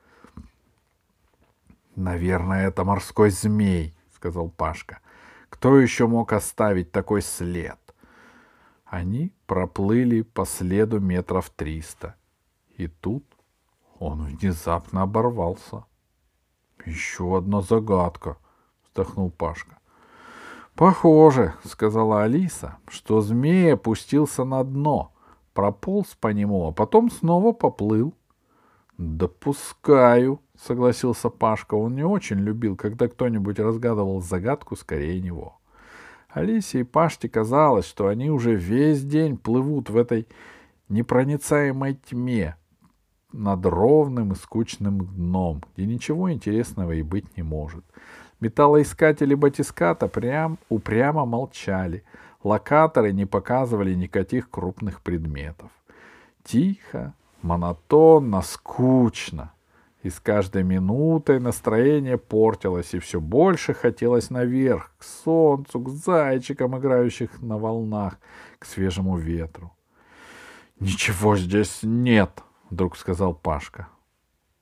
«Наверное, 1.97 2.69
это 2.69 2.85
морской 2.85 3.31
змей», 3.31 3.95
сказал 4.25 4.49
Пашка. 4.49 5.01
Кто 5.51 5.79
еще 5.79 6.07
мог 6.07 6.33
оставить 6.33 6.93
такой 6.93 7.21
след? 7.21 7.79
Они 8.87 9.33
проплыли 9.47 10.23
по 10.23 10.47
следу 10.47 10.99
метров 10.99 11.51
триста. 11.51 12.15
И 12.77 12.89
тут 12.89 13.25
он 13.99 14.25
внезапно 14.25 15.03
оборвался. 15.03 15.85
Еще 16.87 17.37
одна 17.37 17.61
загадка, 17.61 18.39
вздохнул 18.85 19.31
Пашка. 19.31 19.79
Похоже, 20.75 21.55
сказала 21.65 22.23
Алиса, 22.23 22.79
что 22.89 23.21
змей 23.21 23.75
опустился 23.75 24.45
на 24.45 24.65
дно, 24.65 25.13
прополз 25.53 26.15
по 26.15 26.29
нему, 26.29 26.67
а 26.67 26.73
потом 26.73 27.11
снова 27.11 27.53
поплыл. 27.53 28.15
Допускаю, 28.99 30.41
согласился 30.57 31.29
Пашка. 31.29 31.75
Он 31.75 31.95
не 31.95 32.05
очень 32.05 32.39
любил, 32.39 32.77
когда 32.77 33.09
кто-нибудь 33.09 33.59
разгадывал 33.59 34.21
загадку 34.21 34.77
скорее 34.77 35.21
него. 35.21 35.59
Алисе 36.29 36.81
и 36.81 36.85
Пашке 36.85 37.29
казалось, 37.29 37.87
что 37.87 38.09
они 38.09 38.31
уже 38.31 38.55
весь 38.55 39.05
день 39.05 39.37
плывут 39.37 39.91
в 39.91 39.97
этой 39.97 40.27
непроницаемой 40.89 41.95
тьме 41.95 42.57
над 43.33 43.67
ровным 43.67 44.33
и 44.33 44.37
скучным 44.37 45.07
дном, 45.07 45.63
где 45.77 45.87
ничего 45.87 46.33
интересного 46.33 46.93
и 46.93 47.03
быть 47.03 47.37
не 47.37 47.43
может. 47.43 47.85
Металлоискатели 48.41 49.35
батиската 49.35 50.07
прям 50.07 50.59
упрямо 50.69 51.25
молчали. 51.25 52.05
Локаторы 52.43 53.13
не 53.13 53.27
показывали 53.27 53.95
никаких 53.95 54.51
крупных 54.51 55.01
предметов. 55.01 55.71
Тихо, 56.45 57.15
монотонно, 57.45 58.43
скучно. 58.43 59.53
И 60.03 60.11
с 60.11 60.21
каждой 60.21 60.65
минутой 60.65 61.41
настроение 61.41 62.19
портилось, 62.19 62.93
и 62.95 62.99
все 62.99 63.21
больше 63.21 63.73
хотелось 63.73 64.31
наверх, 64.31 64.93
к 64.99 65.05
солнцу, 65.05 65.81
к 65.81 65.89
зайчикам, 65.89 66.77
играющих 66.77 67.41
на 67.41 67.57
волнах, 67.57 68.19
к 68.59 68.67
свежему 68.67 69.17
ветру. 69.17 69.73
«Ничего 70.81 71.37
здесь 71.37 71.81
нет»,— 71.83 72.43
вдруг 72.71 72.97
сказал 72.97 73.35
Пашка. 73.35 73.89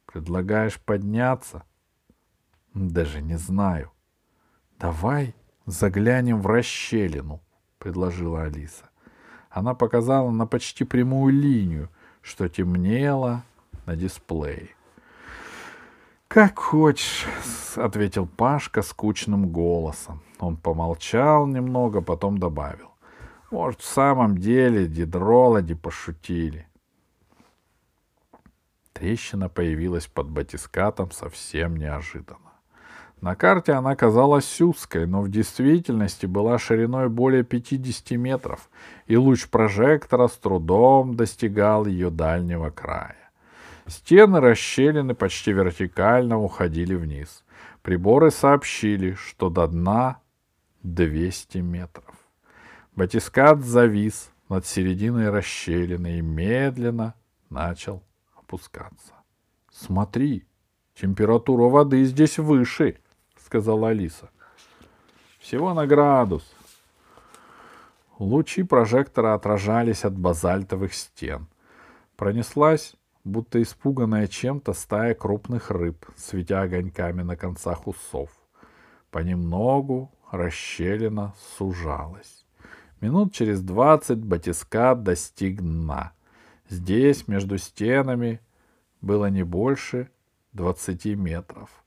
«Предлагаешь 0.07 0.79
подняться?» 0.79 1.65
«Даже 2.75 3.21
не 3.21 3.37
знаю». 3.37 3.91
«Давай 4.79 5.35
заглянем 5.67 6.41
в 6.41 6.47
расщелину»,— 6.47 7.41
предложила 7.79 8.43
Алиса. 8.43 8.91
Она 9.51 9.75
показала 9.75 10.31
на 10.31 10.47
почти 10.47 10.85
прямую 10.85 11.35
линию, 11.35 11.89
что 12.23 12.49
темнело 12.49 13.43
на 13.87 13.97
дисплее. 13.97 14.71
«Как 16.29 16.59
хочешь»,— 16.59 17.27
ответил 17.77 18.27
Пашка 18.27 18.81
скучным 18.81 19.51
голосом. 19.51 20.23
Он 20.39 20.57
помолчал 20.57 21.47
немного, 21.47 22.01
потом 22.01 22.39
добавил. 22.39 22.91
«Может, 23.51 23.83
в 23.83 23.85
самом 23.85 24.39
деле 24.39 24.87
дидрологи 24.87 25.75
пошутили». 25.75 26.67
Трещина 28.95 29.51
появилась 29.51 30.07
под 30.07 30.31
батискатом 30.31 31.11
совсем 31.11 31.77
неожиданно. 31.77 32.52
На 33.23 33.37
карте 33.37 33.75
она 33.75 33.95
казалась 33.95 34.61
узкой, 34.61 35.07
но 35.07 35.23
в 35.23 35.31
действительности 35.31 36.27
была 36.27 36.59
шириной 36.59 37.09
более 37.09 37.45
50 37.45 38.11
метров, 38.19 38.69
и 39.07 39.17
луч 39.17 39.47
прожектора 39.49 40.27
с 40.27 40.33
трудом 40.33 41.15
достигал 41.15 41.87
ее 41.87 42.11
дальнего 42.11 42.71
края. 42.71 43.31
Стены 43.87 44.41
расщелины 44.41 45.15
почти 45.15 45.53
вертикально 45.53 46.37
уходили 46.37 46.97
вниз. 46.97 47.45
Приборы 47.83 48.33
сообщили, 48.33 49.13
что 49.13 49.51
до 49.51 49.69
дна 49.69 50.19
200 50.83 51.59
метров. 51.59 52.17
Батискат 52.97 53.61
завис 53.63 54.33
над 54.49 54.67
серединой 54.67 55.31
расщелины 55.31 56.19
и 56.19 56.23
медленно 56.23 57.15
начал 57.51 58.03
опускаться.— 58.37 59.15
Смотри, 59.71 60.45
температура 60.97 61.69
воды 61.71 62.05
здесь 62.05 62.39
выше,— 62.39 62.99
сказала 63.53 63.91
Алиса.— 63.91 64.31
Всего 65.39 65.75
на 65.75 65.87
градус. 65.87 66.43
Лучи 68.19 68.63
прожектора 68.63 69.35
отражались 69.35 70.07
от 70.07 70.17
базальтовых 70.17 70.95
стен. 70.95 71.49
Пронеслась 72.17 72.95
будто 73.25 73.61
испуганная 73.61 74.27
чем-то 74.27 74.73
стая 74.73 75.15
крупных 75.15 75.71
рыб, 75.71 76.07
светя 76.17 76.63
огоньками 76.63 77.21
на 77.21 77.37
концах 77.37 77.87
усов. 77.87 78.31
Понемногу 79.11 80.11
расщелина 80.31 81.35
сужалась. 81.59 82.47
Минут 83.03 83.35
через 83.35 83.61
двадцать 83.61 84.25
батискат 84.25 85.03
достиг 85.03 85.61
дна. 85.61 86.13
Здесь, 86.71 87.29
между 87.29 87.59
стенами, 87.59 88.41
было 89.03 89.27
не 89.27 89.43
больше 89.43 90.09
двадцати 90.55 91.15
метров. 91.15 91.82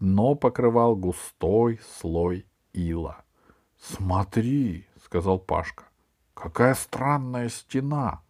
Дно 0.00 0.34
покрывал 0.34 0.96
густой 0.96 1.80
слой 1.98 2.46
ила.— 2.72 3.24
Смотри,— 3.78 4.86
сказал 5.04 5.38
Пашка,— 5.38 5.84
какая 6.34 6.74
странная 6.74 7.48
стена. 7.48 8.22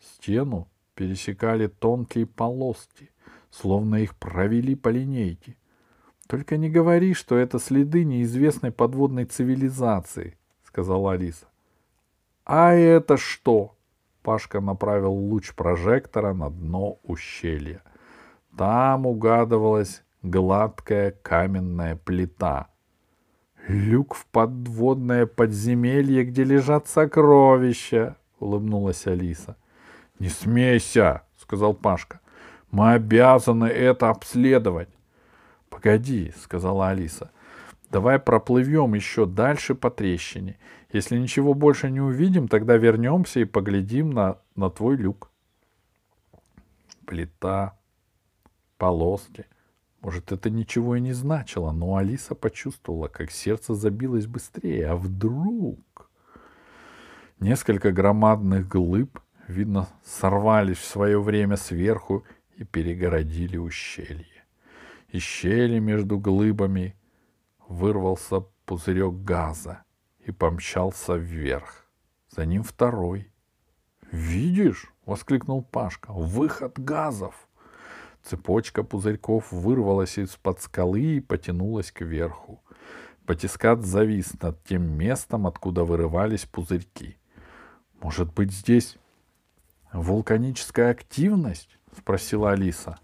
Стену 0.00 0.68
пересекали 0.94 1.66
тонкие 1.66 2.26
полоски, 2.26 3.10
словно 3.50 3.96
их 3.96 4.16
провели 4.16 4.74
по 4.74 4.88
линейке. 4.88 5.56
Только 6.26 6.56
не 6.56 6.70
говори, 6.70 7.14
что 7.14 7.36
это 7.36 7.58
следы 7.58 8.04
неизвестной 8.04 8.72
подводной 8.72 9.24
цивилизации, 9.26 10.38
сказала 10.64 11.12
Алиса. 11.12 11.46
А 12.44 12.72
это 12.72 13.16
что? 13.16 13.76
Пашка 14.22 14.60
направил 14.60 15.12
луч 15.12 15.54
прожектора 15.54 16.32
на 16.32 16.50
дно 16.50 16.98
ущелья. 17.02 17.82
Там 18.56 19.06
угадывалась 19.06 20.02
гладкая 20.24 21.12
каменная 21.22 21.96
плита. 21.96 22.68
Люк 23.68 24.14
в 24.14 24.26
подводное 24.26 25.26
подземелье, 25.26 26.24
где 26.24 26.44
лежат 26.44 26.88
сокровища, 26.88 28.16
улыбнулась 28.40 29.06
Алиса. 29.06 29.56
Не 30.18 30.28
смейся, 30.28 31.22
сказал 31.38 31.74
Пашка. 31.74 32.20
Мы 32.70 32.94
обязаны 32.94 33.66
это 33.66 34.10
обследовать. 34.10 34.88
Погоди, 35.70 36.32
сказала 36.42 36.88
Алиса. 36.88 37.30
Давай 37.90 38.18
проплывем 38.18 38.94
еще 38.94 39.26
дальше 39.26 39.74
по 39.74 39.90
трещине. 39.90 40.58
Если 40.92 41.16
ничего 41.16 41.54
больше 41.54 41.90
не 41.90 42.00
увидим, 42.00 42.48
тогда 42.48 42.76
вернемся 42.76 43.40
и 43.40 43.44
поглядим 43.44 44.10
на, 44.10 44.38
на 44.56 44.70
твой 44.70 44.96
люк. 44.96 45.30
Плита, 47.06 47.78
полоски. 48.78 49.46
Может, 50.04 50.32
это 50.32 50.50
ничего 50.50 50.96
и 50.96 51.00
не 51.00 51.14
значило, 51.14 51.72
но 51.72 51.96
Алиса 51.96 52.34
почувствовала, 52.34 53.08
как 53.08 53.30
сердце 53.30 53.74
забилось 53.74 54.26
быстрее. 54.26 54.88
А 54.88 54.96
вдруг... 54.96 55.80
Несколько 57.40 57.90
громадных 57.90 58.68
глыб, 58.68 59.18
видно, 59.48 59.88
сорвались 60.04 60.76
в 60.76 60.84
свое 60.84 61.20
время 61.20 61.56
сверху 61.56 62.22
и 62.56 62.64
перегородили 62.64 63.56
ущелье. 63.56 64.44
Из 65.08 65.22
щели 65.22 65.78
между 65.78 66.18
глыбами 66.18 66.94
вырвался 67.66 68.40
пузырек 68.66 69.14
газа 69.14 69.84
и 70.20 70.30
помчался 70.32 71.14
вверх. 71.14 71.86
За 72.28 72.44
ним 72.44 72.62
второй. 72.62 73.32
«Видишь?»— 74.12 74.92
воскликнул 75.06 75.62
Пашка. 75.62 76.12
«Выход 76.12 76.78
газов!» 76.78 77.48
Цепочка 78.24 78.82
пузырьков 78.82 79.52
вырвалась 79.52 80.16
из-под 80.16 80.60
скалы 80.60 81.16
и 81.16 81.20
потянулась 81.20 81.92
кверху. 81.92 82.62
Батискат 83.26 83.84
завис 83.84 84.32
над 84.40 84.64
тем 84.64 84.82
местом, 84.82 85.46
откуда 85.46 85.84
вырывались 85.84 86.46
пузырьки. 86.46 87.18
«Может 88.00 88.32
быть, 88.32 88.50
здесь 88.50 88.96
вулканическая 89.92 90.90
активность?»— 90.90 91.78
спросила 91.98 92.52
Алиса. 92.52 92.98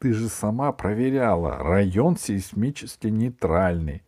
Ты 0.00 0.14
же 0.14 0.28
сама 0.28 0.72
проверяла. 0.72 1.58
Район 1.58 2.16
сейсмически 2.16 3.06
нейтральный. 3.06 4.02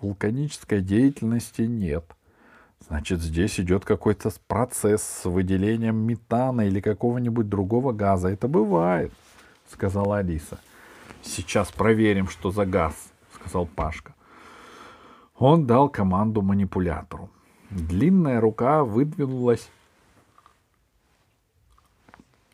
Вулканической 0.00 0.80
деятельности 0.80 1.62
нет. 1.62 2.15
Значит, 2.88 3.20
здесь 3.20 3.58
идет 3.58 3.84
какой-то 3.84 4.30
процесс 4.46 5.02
с 5.02 5.24
выделением 5.24 5.96
метана 5.96 6.62
или 6.68 6.80
какого-нибудь 6.80 7.48
другого 7.48 7.92
газа. 7.92 8.28
Это 8.28 8.46
бывает, 8.46 9.12
сказала 9.72 10.18
Алиса. 10.18 10.60
Сейчас 11.22 11.72
проверим, 11.72 12.28
что 12.28 12.52
за 12.52 12.64
газ, 12.64 12.94
сказал 13.34 13.66
Пашка. 13.66 14.14
Он 15.36 15.66
дал 15.66 15.88
команду 15.88 16.42
манипулятору. 16.42 17.28
Длинная 17.70 18.40
рука 18.40 18.84
выдвинулась 18.84 19.68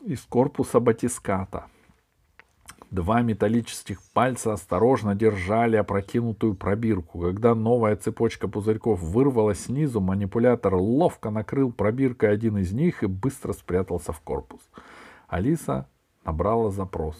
из 0.01 0.21
корпуса 0.21 0.79
батиската. 0.79 1.65
Два 2.93 3.23
металлических 3.23 4.03
пальца 4.13 4.53
осторожно 4.53 5.15
держали 5.15 5.77
опрокинутую 5.77 6.53
пробирку. 6.53 7.21
Когда 7.21 7.55
новая 7.55 7.95
цепочка 7.95 8.47
пузырьков 8.47 8.99
вырвалась 9.01 9.61
снизу, 9.61 9.99
манипулятор 9.99 10.75
ловко 10.75 11.31
накрыл 11.31 11.71
пробиркой 11.71 12.31
один 12.31 12.59
из 12.59 12.71
них 12.71 13.01
и 13.01 13.07
быстро 13.07 13.53
спрятался 13.53 14.13
в 14.13 14.21
корпус. 14.21 14.61
Алиса 15.27 15.87
набрала 16.23 16.69
запрос, 16.69 17.17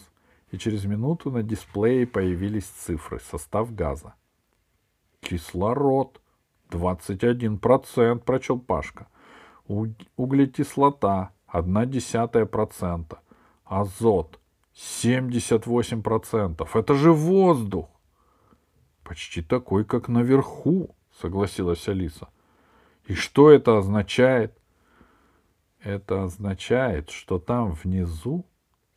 и 0.52 0.58
через 0.58 0.84
минуту 0.84 1.32
на 1.32 1.42
дисплее 1.42 2.06
появились 2.06 2.66
цифры, 2.66 3.18
состав 3.18 3.74
газа. 3.74 4.14
Кислород. 5.22 6.20
21%, 6.70 8.20
прочел 8.20 8.60
Пашка. 8.60 9.08
Углекислота. 9.66 11.32
1 11.48 11.90
десятая 11.90 12.46
процента. 12.46 13.18
Азот. 13.64 14.38
78%. 14.74 16.68
Это 16.74 16.94
же 16.94 17.12
воздух. 17.12 17.88
Почти 19.02 19.42
такой, 19.42 19.84
как 19.84 20.08
наверху, 20.08 20.96
согласилась 21.20 21.88
Алиса. 21.88 22.28
И 23.06 23.14
что 23.14 23.50
это 23.50 23.78
означает? 23.78 24.56
Это 25.80 26.24
означает, 26.24 27.10
что 27.10 27.38
там 27.38 27.72
внизу, 27.72 28.46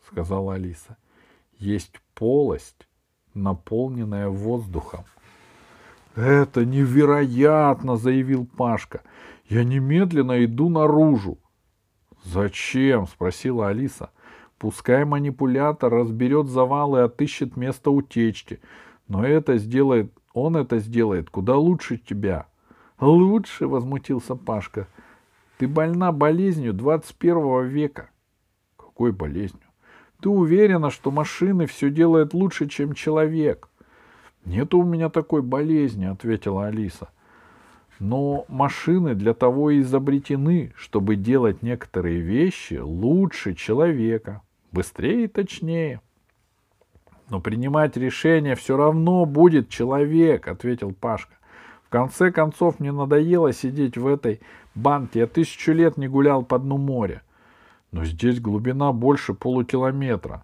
сказала 0.05 0.53
Алиса, 0.53 0.97
есть 1.57 1.99
полость, 2.13 2.87
наполненная 3.33 4.29
воздухом. 4.29 5.03
Это 6.15 6.65
невероятно, 6.65 7.97
заявил 7.97 8.45
Пашка. 8.45 9.03
Я 9.49 9.63
немедленно 9.63 10.43
иду 10.43 10.69
наружу. 10.69 11.37
Зачем? 12.23 13.05
спросила 13.07 13.67
Алиса. 13.67 14.09
Пускай 14.57 15.05
манипулятор 15.05 15.93
разберет 15.93 16.47
завал 16.47 16.97
и 16.97 17.01
отыщет 17.01 17.55
место 17.57 17.91
утечки. 17.91 18.59
Но 19.07 19.23
это 19.23 19.57
сделает, 19.57 20.11
он 20.33 20.57
это 20.57 20.79
сделает 20.79 21.29
куда 21.29 21.55
лучше 21.57 21.97
тебя. 21.97 22.47
Лучше, 22.99 23.67
возмутился 23.67 24.35
Пашка. 24.35 24.87
Ты 25.59 25.67
больна 25.67 26.11
болезнью 26.11 26.73
21 26.73 27.67
века. 27.67 28.09
Какой 28.75 29.11
болезнью? 29.11 29.61
Ты 30.21 30.29
уверена, 30.29 30.89
что 30.89 31.11
машины 31.11 31.67
все 31.67 31.91
делают 31.91 32.33
лучше, 32.33 32.67
чем 32.67 32.93
человек? 32.93 33.69
Нет 34.45 34.73
у 34.73 34.83
меня 34.83 35.09
такой 35.09 35.43
болезни, 35.43 36.05
ответила 36.05 36.65
Алиса. 36.65 37.09
Но 37.99 38.45
машины 38.47 39.13
для 39.13 39.35
того 39.35 39.69
и 39.69 39.81
изобретены, 39.81 40.73
чтобы 40.75 41.15
делать 41.15 41.61
некоторые 41.61 42.19
вещи 42.21 42.75
лучше 42.75 43.53
человека 43.53 44.41
быстрее 44.71 45.25
и 45.25 45.27
точнее. 45.27 46.01
Но 47.29 47.41
принимать 47.41 47.97
решение 47.97 48.55
все 48.55 48.77
равно 48.77 49.25
будет 49.25 49.69
человек, 49.69 50.47
ответил 50.47 50.93
Пашка. 50.93 51.35
В 51.83 51.89
конце 51.89 52.31
концов, 52.31 52.79
мне 52.79 52.91
надоело 52.91 53.53
сидеть 53.53 53.97
в 53.97 54.07
этой 54.07 54.41
банке. 54.75 55.19
Я 55.19 55.27
тысячу 55.27 55.71
лет 55.71 55.97
не 55.97 56.07
гулял 56.07 56.43
по 56.43 56.59
дну 56.59 56.77
моря. 56.77 57.21
Но 57.91 58.03
здесь 58.03 58.39
глубина 58.39 58.91
больше 58.91 59.33
полукилометра. 59.33 60.43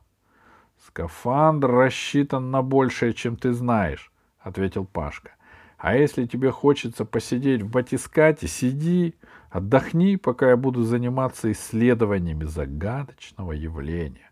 Скафандр 0.88 1.72
рассчитан 1.72 2.52
на 2.52 2.62
большее, 2.62 3.14
чем 3.14 3.36
ты 3.36 3.54
знаешь, 3.54 4.12
ответил 4.40 4.86
Пашка. 4.86 5.32
А 5.78 5.98
если 5.98 6.26
тебе 6.26 6.52
хочется 6.52 7.04
посидеть 7.04 7.62
в 7.62 7.70
батискате, 7.70 8.48
сиди, 8.48 9.16
отдохни, 9.54 10.18
пока 10.18 10.50
я 10.50 10.58
буду 10.58 10.84
заниматься 10.84 11.52
исследованиями 11.52 12.44
загадочного 12.44 13.52
явления. 13.52 14.32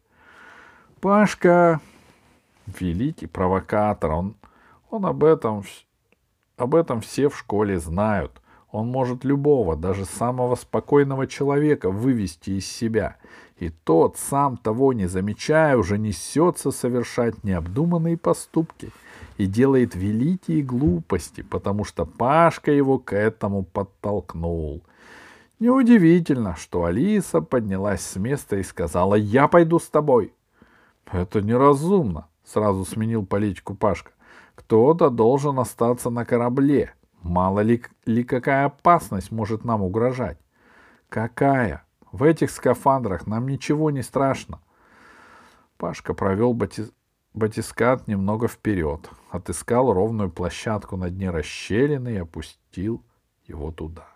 Пашка 1.00 1.80
великий 2.80 3.28
провокатор, 3.28 4.12
он, 4.12 4.36
он 4.90 5.06
об 5.06 5.24
этом, 5.24 5.64
об 6.58 6.74
этом 6.76 7.02
все 7.02 7.30
в 7.30 7.38
школе 7.38 7.80
знают. 7.80 8.42
Он 8.72 8.88
может 8.88 9.24
любого, 9.24 9.76
даже 9.76 10.06
самого 10.06 10.56
спокойного 10.56 11.28
человека 11.28 11.92
вывести 11.92 12.52
из 12.52 12.66
себя. 12.66 13.18
И 13.58 13.70
тот, 13.70 14.18
сам 14.18 14.58
того 14.58 14.94
не 14.94 15.08
замечая, 15.08 15.78
уже 15.78 15.98
несется 15.98 16.72
совершать 16.72 17.44
необдуманные 17.44 18.18
поступки 18.18 18.92
и 19.38 19.46
делает 19.46 19.94
великие 19.94 20.64
глупости, 20.64 21.42
потому 21.42 21.84
что 21.84 22.06
Пашка 22.06 22.72
его 22.72 22.98
к 22.98 23.14
этому 23.14 23.64
подтолкнул. 23.64 24.82
Неудивительно, 25.62 26.56
что 26.56 26.86
Алиса 26.86 27.40
поднялась 27.40 28.02
с 28.02 28.16
места 28.16 28.56
и 28.56 28.64
сказала 28.64 29.14
«Я 29.14 29.48
пойду 29.48 29.78
с 29.78 29.88
тобой». 29.90 30.34
«Это 31.06 31.40
неразумно»,— 31.40 32.30
сразу 32.44 32.84
сменил 32.84 33.24
политику 33.24 33.76
Пашка. 33.76 34.12
«Кто-то 34.56 35.12
должен 35.12 35.60
остаться 35.60 36.10
на 36.10 36.26
корабле. 36.26 36.96
Мало 37.22 37.60
ли, 37.60 37.84
ли 38.08 38.24
какая 38.24 38.66
опасность 38.66 39.30
может 39.30 39.64
нам 39.64 39.84
угрожать». 39.84 40.40
«Какая? 41.10 41.86
В 42.12 42.24
этих 42.24 42.50
скафандрах 42.50 43.28
нам 43.28 43.48
ничего 43.48 43.92
не 43.92 44.02
страшно». 44.02 44.62
Пашка 45.78 46.16
провел 46.16 46.56
батис... 46.56 46.92
батискат 47.36 48.08
немного 48.08 48.48
вперед, 48.48 49.12
отыскал 49.30 49.94
ровную 49.94 50.32
площадку 50.32 50.98
на 50.98 51.12
дне 51.12 51.30
расщелины 51.30 52.16
и 52.16 52.18
опустил 52.18 53.06
его 53.46 53.72
туда. 53.72 54.11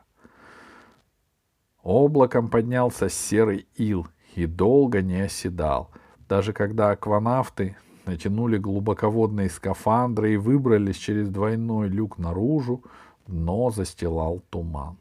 Облаком 1.86 2.50
поднялся 2.50 3.08
серый 3.08 3.66
ил 3.78 4.08
и 4.36 4.46
долго 4.46 5.02
не 5.02 5.22
оседал— 5.22 5.92
даже 6.28 6.54
когда 6.54 6.92
акванавты 6.92 7.78
натянули 8.06 8.58
глубоководные 8.58 9.50
скафандры 9.50 10.34
и 10.34 10.38
выбрались 10.38 10.98
через 10.98 11.30
двойной 11.30 11.88
люк 11.88 12.18
наружу, 12.18 12.84
дно 13.28 13.70
застилал 13.70 14.42
туман. 14.50 14.98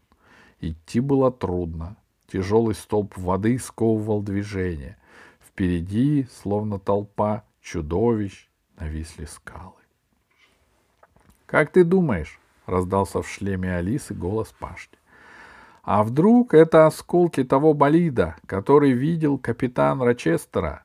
Идти 0.60 1.00
было 1.00 1.30
трудно. 1.30 1.96
Тяжелый 2.26 2.74
столб 2.74 3.16
воды 3.16 3.58
сковывал 3.58 4.22
движение. 4.22 4.96
Впереди, 5.40 6.26
словно 6.42 6.78
толпа 6.78 7.44
чудовищ, 7.60 8.48
нависли 8.78 9.24
скалы. 9.24 9.72
«Как 11.46 11.70
ты 11.70 11.84
думаешь?»— 11.84 12.40
раздался 12.66 13.22
в 13.22 13.28
шлеме 13.28 13.76
Алисы 13.76 14.14
голос 14.14 14.52
Пашки. 14.58 14.98
«А 15.84 16.02
вдруг 16.02 16.54
это 16.54 16.86
осколки 16.86 17.44
того 17.44 17.74
болида, 17.74 18.36
который 18.46 18.92
видел 18.92 19.38
капитан 19.38 20.00
Рочестера?» 20.00 20.84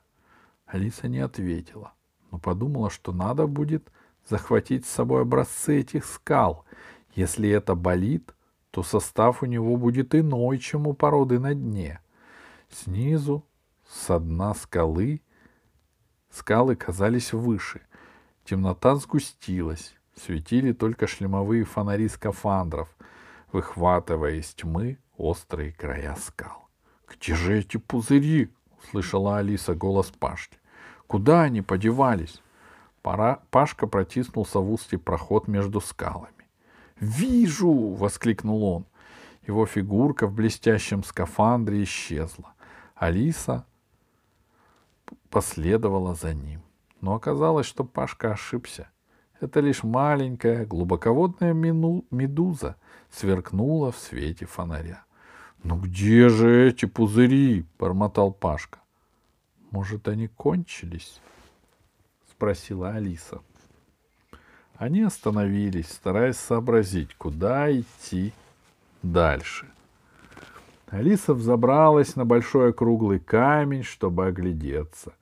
Алиса 0.66 1.08
не 1.08 1.20
ответила, 1.20 1.94
но 2.30 2.38
подумала, 2.38 2.90
что 2.90 3.12
надо 3.12 3.46
будет 3.46 3.90
захватить 4.28 4.86
с 4.86 4.90
собой 4.90 5.22
образцы 5.22 5.80
этих 5.80 6.04
скал. 6.04 6.64
Если 7.14 7.48
это 7.48 7.74
болит, 7.74 8.34
то 8.70 8.82
состав 8.82 9.42
у 9.42 9.46
него 9.46 9.76
будет 9.76 10.14
иной, 10.14 10.58
чем 10.58 10.86
у 10.86 10.94
породы 10.94 11.38
на 11.38 11.54
дне. 11.54 12.00
Снизу, 12.70 13.44
с 13.88 14.18
дна 14.18 14.54
скалы, 14.54 15.22
скалы 16.30 16.76
казались 16.76 17.32
выше. 17.32 17.80
Темнота 18.44 18.94
сгустилась, 18.96 19.94
светили 20.14 20.72
только 20.72 21.06
шлемовые 21.06 21.64
фонари 21.64 22.08
скафандров, 22.08 22.94
выхватывая 23.52 24.32
из 24.32 24.54
тьмы 24.54 24.98
острые 25.16 25.72
края 25.72 26.16
скал.— 26.16 26.68
Где 27.08 27.34
же 27.34 27.58
эти 27.58 27.76
пузыри?— 27.76 28.52
услышала 28.82 29.38
Алиса 29.38 29.74
голос 29.74 30.10
Пашки. 30.10 30.58
Куда 31.10 31.42
они 31.42 31.60
подевались? 31.60 32.40
Пора... 33.02 33.40
Пашка 33.50 33.88
протиснулся 33.88 34.60
в 34.60 34.70
узкий 34.70 34.96
проход 34.96 35.48
между 35.48 35.80
скалами. 35.80 36.46
«Вижу!»— 37.00 37.94
воскликнул 37.98 38.62
он. 38.62 38.86
Его 39.44 39.66
фигурка 39.66 40.28
в 40.28 40.32
блестящем 40.32 41.02
скафандре 41.02 41.82
исчезла. 41.82 42.52
Алиса 42.94 43.66
последовала 45.30 46.14
за 46.14 46.32
ним. 46.32 46.62
Но 47.00 47.14
оказалось, 47.14 47.66
что 47.66 47.82
Пашка 47.82 48.32
ошибся. 48.32 48.88
Это 49.40 49.60
лишь 49.60 49.82
маленькая 49.82 50.66
глубоководная 50.66 51.52
мину... 51.52 52.04
медуза 52.10 52.76
сверкнула 53.10 53.90
в 53.90 53.96
свете 53.96 54.46
фонаря. 54.46 55.04
«Ну 55.62 55.76
где 55.76 56.28
же 56.28 56.68
эти 56.68 56.86
пузыри?»— 56.86 57.66
бормотал 57.78 58.32
Пашка. 58.32 58.80
Может, 59.70 60.08
они 60.08 60.26
кончились? 60.26 61.20
Спросила 62.28 62.90
Алиса. 62.90 63.40
Они 64.74 65.02
остановились, 65.02 65.90
стараясь 65.90 66.38
сообразить, 66.38 67.14
куда 67.14 67.70
идти 67.70 68.32
дальше. 69.02 69.68
Алиса 70.88 71.34
взобралась 71.34 72.16
на 72.16 72.24
большой 72.24 72.72
круглый 72.72 73.20
камень, 73.20 73.84
чтобы 73.84 74.26
оглядеться. 74.26 75.12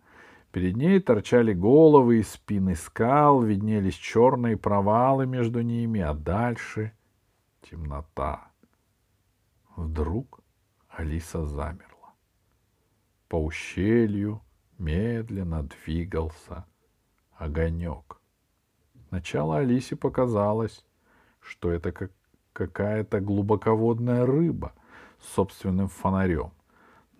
Перед 0.58 0.76
ней 0.76 0.98
торчали 0.98 1.52
головы 1.52 2.18
и 2.18 2.22
спины 2.24 2.74
скал, 2.74 3.42
виднелись 3.42 3.94
черные 3.94 4.56
провалы 4.56 5.24
между 5.24 5.60
ними, 5.60 6.00
а 6.00 6.14
дальше— 6.14 6.90
темнота. 7.62 8.50
Вдруг 9.76 10.40
Алиса 10.88 11.44
замерла. 11.44 12.12
По 13.28 13.36
ущелью 13.36 14.42
медленно 14.78 15.62
двигался 15.62 16.64
огонек. 17.36 18.20
Сначала 19.10 19.58
Алисе 19.58 19.94
показалось, 19.94 20.84
что 21.38 21.70
это 21.70 21.92
как 21.92 22.10
какая-то 22.52 23.20
глубоководная 23.20 24.26
рыба 24.26 24.72
с 25.20 25.34
собственным 25.34 25.86
фонарем. 25.86 26.50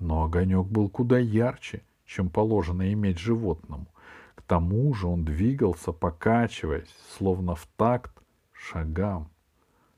Но 0.01 0.25
огонек 0.25 0.67
был 0.67 0.91
куда 0.91 1.21
ярче, 1.21 1.85
чем 2.09 2.31
положено 2.31 2.91
иметь 2.93 3.19
животному. 3.19 3.87
К 4.35 4.43
тому 4.43 4.93
же 4.95 5.07
он 5.07 5.27
двигался, 5.27 5.93
покачиваясь, 5.93 6.93
словно 7.11 7.55
в 7.55 7.67
такт 7.77 8.13
шагам. 8.51 9.31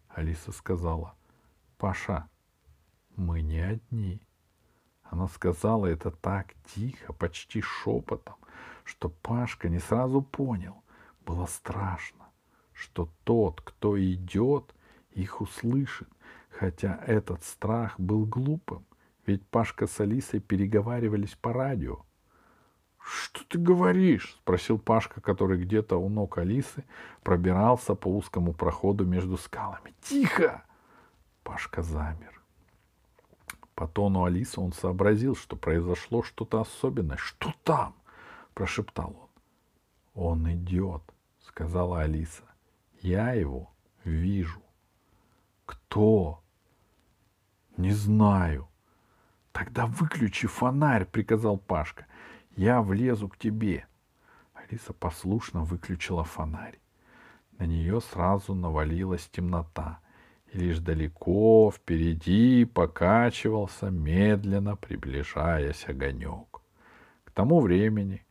Алиса 0.09 0.51
сказала, 0.51 1.15
«Паша, 1.79 2.29
мы 3.15 3.43
не 3.43 3.61
одни». 3.61 4.21
Она 5.05 5.29
сказала 5.29 5.87
это 5.87 6.11
так 6.11 6.55
тихо, 6.75 7.13
почти 7.13 7.63
шепотом, 7.63 8.37
что 8.83 9.09
Пашка 9.09 9.69
не 9.69 9.79
сразу 9.79 10.21
понял. 10.21 10.83
Было 11.25 11.47
страшно, 11.47 12.27
что 12.73 13.09
тот, 13.23 13.61
кто 13.61 14.01
идет, 14.01 14.75
их 15.13 15.41
услышит, 15.41 16.09
хотя 16.49 17.01
этот 17.07 17.45
страх 17.45 17.99
был 18.01 18.27
глупым, 18.27 18.85
ведь 19.31 19.47
Пашка 19.47 19.87
с 19.87 20.01
Алисой 20.01 20.41
переговаривались 20.41 21.37
по 21.37 21.53
радио. 21.53 22.05
«Что 22.99 23.45
ты 23.49 23.59
говоришь?»— 23.59 24.37
спросил 24.43 24.79
Пашка, 24.79 25.21
который 25.21 25.63
где-то 25.63 25.97
у 25.97 26.09
ног 26.09 26.39
Алисы 26.39 26.85
пробирался 27.23 27.95
по 27.95 28.09
узкому 28.09 28.53
проходу 28.53 29.07
между 29.07 29.37
скалами. 29.37 29.95
«Тихо!» 30.03 30.65
Пашка 31.45 31.83
замер. 31.83 32.43
По 33.75 33.87
тону 33.87 34.25
Алисы 34.25 34.61
он 34.61 34.73
сообразил, 34.73 35.37
что 35.37 35.57
произошло 35.57 36.23
что-то 36.23 36.61
особенное. 36.61 37.17
«Что 37.17 37.55
там?»— 37.63 37.95
прошептал 38.55 39.17
он. 40.15 40.23
«Он 40.23 40.53
идет»,— 40.53 41.03
сказала 41.39 42.01
Алиса. 42.01 42.43
«Я 43.01 43.33
его 43.33 43.71
вижу». 44.05 44.61
«Кто?» 45.67 46.43
«Не 47.77 47.93
знаю». 47.93 48.70
«Тогда 49.53 49.87
выключи 49.87 50.47
фонарь»,— 50.47 51.05
приказал 51.13 51.59
Пашка. 51.59 52.07
«Я 52.57 52.83
влезу 52.83 53.29
к 53.29 53.37
тебе». 53.37 53.87
Алиса 54.55 54.93
послушно 54.93 55.65
выключила 55.65 56.25
фонарь. 56.25 56.79
На 57.59 57.65
нее 57.65 58.01
сразу 58.01 58.55
навалилась 58.55 59.29
темнота— 59.29 60.01
и 60.53 60.59
лишь 60.59 60.79
далеко 60.79 61.71
впереди 61.71 62.65
покачивался, 62.65 63.91
медленно 63.91 64.77
приближаясь 64.77 65.89
огонек. 65.89 66.61
К 67.25 67.31
тому 67.31 67.61
времени, 67.61 68.25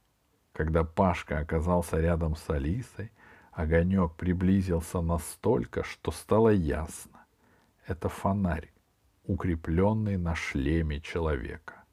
когда 0.52 0.84
Пашка 0.84 1.40
оказался 1.40 2.00
рядом 2.00 2.36
с 2.36 2.50
Алисой, 2.50 3.12
огонек 3.52 4.16
приблизился 4.16 5.02
настолько, 5.02 5.84
что 5.84 6.12
стало 6.12 6.50
ясно. 6.50 7.26
Это 7.88 8.10
фонарь, 8.10 8.72
укрепленный 9.30 10.18
на 10.18 10.36
шлеме 10.36 11.00
человека. 11.00 11.84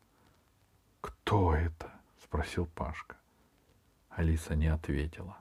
«Кто 1.00 1.54
это?»— 1.54 1.92
спросил 2.24 2.66
Пашка. 2.66 3.16
Алиса 4.10 4.56
не 4.56 4.66
ответила. 4.66 5.36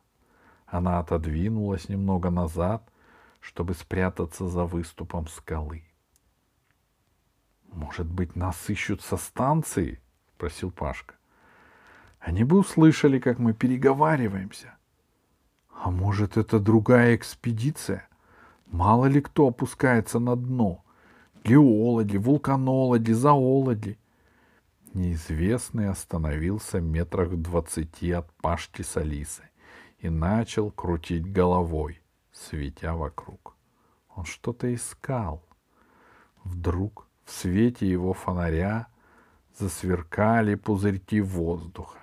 Она 0.66 1.00
отодвинулась 1.00 1.90
немного 1.90 2.30
назад— 2.30 2.88
чтобы 3.46 3.76
спрятаться 3.76 4.48
за 4.48 4.66
выступом 4.66 5.28
скалы. 5.28 5.84
«Может 7.72 8.08
быть, 8.08 8.36
нас 8.36 8.70
ищут 8.72 9.02
со 9.04 9.18
станции?»— 9.18 10.02
спросил 10.36 10.72
Пашка. 10.72 11.14
«Они 12.20 12.44
бы 12.44 12.58
услышали, 12.58 13.20
как 13.20 13.38
мы 13.38 13.54
переговариваемся. 13.54 14.76
А 15.70 15.92
может, 15.92 16.38
это 16.38 16.60
другая 16.60 17.16
экспедиция? 17.16 18.10
Мало 18.66 19.06
ли 19.06 19.22
кто 19.22 19.48
опускается 19.50 20.18
на 20.18 20.36
дно. 20.36 20.84
Геологи, 21.46 22.18
вулканологи, 22.18 23.12
зоологи». 23.12 24.00
Неизвестный 24.96 25.90
остановился 25.90 26.82
метрах 26.82 27.30
в 27.30 27.40
двадцати 27.40 28.12
от 28.12 28.32
Пашки 28.42 28.82
с 28.82 28.98
Алисой 28.98 29.46
и 30.00 30.10
начал 30.10 30.72
крутить 30.72 31.32
головой 31.32 32.02
светя 32.32 32.96
вокруг. 32.96 33.56
Он 34.16 34.26
что-то 34.26 34.74
искал. 34.74 35.44
Вдруг 36.44 37.08
В 37.26 37.32
свете 37.32 37.88
его 37.88 38.14
фонаря 38.14 38.88
засверкали 39.58 40.56
пузырьки 40.56 41.22
воздуха. 41.22 42.00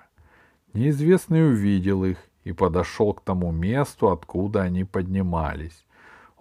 Неизвестный 0.73 1.49
увидел 1.49 2.05
их 2.05 2.17
и 2.45 2.53
подошел 2.53 3.13
к 3.13 3.21
тому 3.21 3.51
месту, 3.51 4.09
откуда 4.09 4.61
они 4.61 4.85
поднимались. 4.85 5.85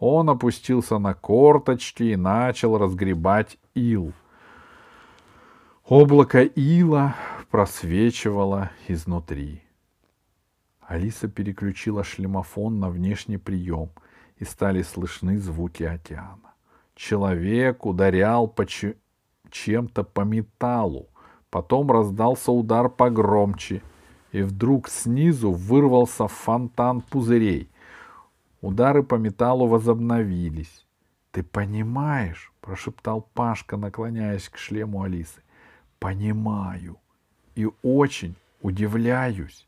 Он 0.05 0.31
опустился 0.31 0.99
на 0.99 1.15
корточки 1.15 2.03
и 2.03 2.17
начал 2.17 2.77
разгребать 2.77 3.57
ил. 3.77 4.12
Облако 5.87 6.43
ила 6.43 7.15
просвечивало 7.53 8.73
изнутри. 8.88 9.62
Алиса 10.81 11.29
переключила 11.29 12.03
шлемофон 12.03 12.81
на 12.81 12.91
внешний 12.91 13.37
прием, 13.37 13.91
и 14.38 14.45
стали 14.45 14.83
слышны 14.83 15.38
звуки 15.38 15.85
океана. 15.85 16.53
Человек 16.97 17.87
ударял 17.87 18.49
по 18.49 18.67
чем-то 19.53 20.03
по 20.03 20.23
металлу, 20.23 21.11
потом 21.49 21.93
раздался 21.93 22.51
удар 22.51 22.88
погромче, 22.88 23.83
и 24.33 24.43
вдруг 24.43 24.88
снизу 24.88 25.53
вырвался 25.53 26.27
фонтан 26.27 27.03
пузырей. 27.03 27.71
Удары 28.62 29.03
по 29.03 29.16
металлу 29.16 29.66
возобновились. 29.66 30.87
«Ты 31.33 31.42
понимаешь?»— 31.42 32.53
прошептал 32.61 33.29
Пашка, 33.35 33.77
наклоняясь 33.77 34.48
к 34.48 34.57
шлему 34.57 35.03
Алисы. 35.03 35.42
«Понимаю. 35.98 36.96
И 37.57 37.68
очень 37.83 38.37
удивляюсь. 38.61 39.66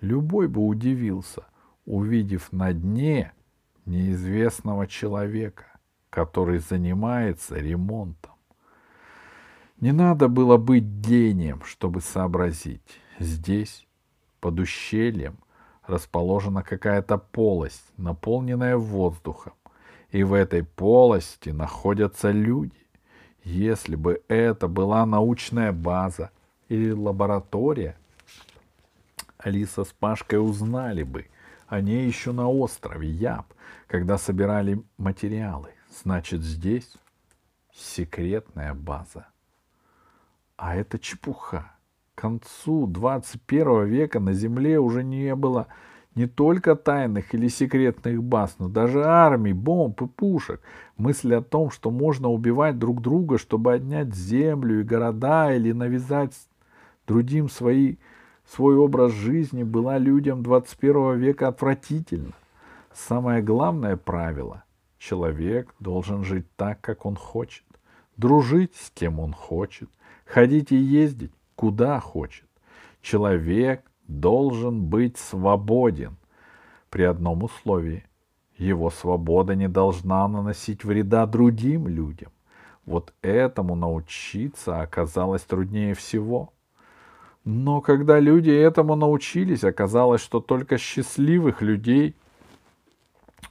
Любой 0.00 0.46
бы 0.46 0.64
удивился, 0.66 1.44
увидев 1.86 2.52
на 2.52 2.72
дне 2.72 3.32
неизвестного 3.86 4.86
человека, 4.86 5.64
который 6.10 6.58
занимается 6.58 7.56
ремонтом. 7.56 8.34
Не 9.80 9.92
надо 9.92 10.28
было 10.28 10.58
быть 10.58 10.84
гением, 10.84 11.62
чтобы 11.64 12.02
сообразить. 12.02 13.00
Здесь, 13.18 13.86
под 14.40 14.60
ущельем, 14.60 15.38
расположена 15.88 16.62
какая-то 16.62 17.18
полость, 17.18 17.84
наполненная 17.96 18.76
воздухом, 18.76 19.54
и 20.10 20.22
в 20.22 20.34
этой 20.34 20.62
полости 20.62 21.50
находятся 21.50 22.30
люди. 22.30 22.86
Если 23.42 23.96
бы 23.96 24.22
это 24.28 24.68
была 24.68 25.06
научная 25.06 25.72
база 25.72 26.30
или 26.68 26.90
лаборатория, 26.90 27.96
Алиса 29.38 29.84
с 29.84 29.92
Пашкой 29.92 30.38
узнали 30.38 31.02
бы 31.02 31.26
о 31.66 31.80
ней 31.80 32.06
еще 32.06 32.32
на 32.32 32.48
острове 32.48 33.08
Яб, 33.08 33.46
когда 33.86 34.18
собирали 34.18 34.82
материалы. 34.96 35.70
Значит, 36.02 36.42
здесь 36.42 36.92
секретная 37.72 38.74
база. 38.74 39.28
А 40.56 40.74
это 40.74 40.98
чепуха. 40.98 41.72
К 42.18 42.22
концу 42.22 42.88
21 42.88 43.84
века 43.84 44.18
на 44.18 44.32
Земле 44.32 44.80
уже 44.80 45.04
не 45.04 45.36
было 45.36 45.68
не 46.16 46.26
только 46.26 46.74
тайных 46.74 47.32
или 47.32 47.46
секретных 47.46 48.24
баз, 48.24 48.56
но 48.58 48.68
даже 48.68 49.04
армий, 49.04 49.52
бомб 49.52 50.02
и 50.02 50.08
пушек. 50.08 50.60
Мысль 50.96 51.36
о 51.36 51.42
том, 51.42 51.70
что 51.70 51.92
можно 51.92 52.28
убивать 52.28 52.76
друг 52.76 53.02
друга, 53.02 53.38
чтобы 53.38 53.72
отнять 53.72 54.16
землю 54.16 54.80
и 54.80 54.82
города 54.82 55.54
или 55.54 55.70
навязать 55.70 56.34
другим 57.06 57.48
свои, 57.48 57.98
свой 58.44 58.74
образ 58.74 59.12
жизни, 59.12 59.62
была 59.62 59.96
людям 59.96 60.42
21 60.42 61.18
века 61.18 61.46
отвратительна. 61.46 62.32
Самое 62.92 63.42
главное 63.42 63.96
правило— 63.96 64.64
человек 64.98 65.72
должен 65.78 66.24
жить 66.24 66.46
так, 66.56 66.80
как 66.80 67.06
он 67.06 67.14
хочет, 67.14 67.62
дружить 68.16 68.74
с 68.74 68.90
кем 68.90 69.20
он 69.20 69.32
хочет, 69.32 69.88
ходить 70.24 70.72
и 70.72 70.76
ездить 70.76 71.30
куда 71.58 71.98
хочет. 71.98 72.46
Человек 73.02 73.82
должен 74.06 74.84
быть 74.84 75.18
свободен 75.18 76.16
при 76.88 77.02
одном 77.02 77.42
условии. 77.42 78.04
Его 78.56 78.90
свобода 78.90 79.56
не 79.56 79.68
должна 79.68 80.28
наносить 80.28 80.84
вреда 80.84 81.26
другим 81.26 81.88
людям. 81.88 82.30
Вот 82.86 83.12
этому 83.22 83.74
научиться 83.74 84.80
оказалось 84.80 85.42
труднее 85.42 85.94
всего. 85.94 86.52
Но 87.44 87.80
когда 87.80 88.20
люди 88.20 88.50
этому 88.50 88.94
научились, 88.94 89.64
оказалось, 89.64 90.20
что 90.20 90.38
только 90.38 90.78
счастливых 90.78 91.60
людей 91.60 92.14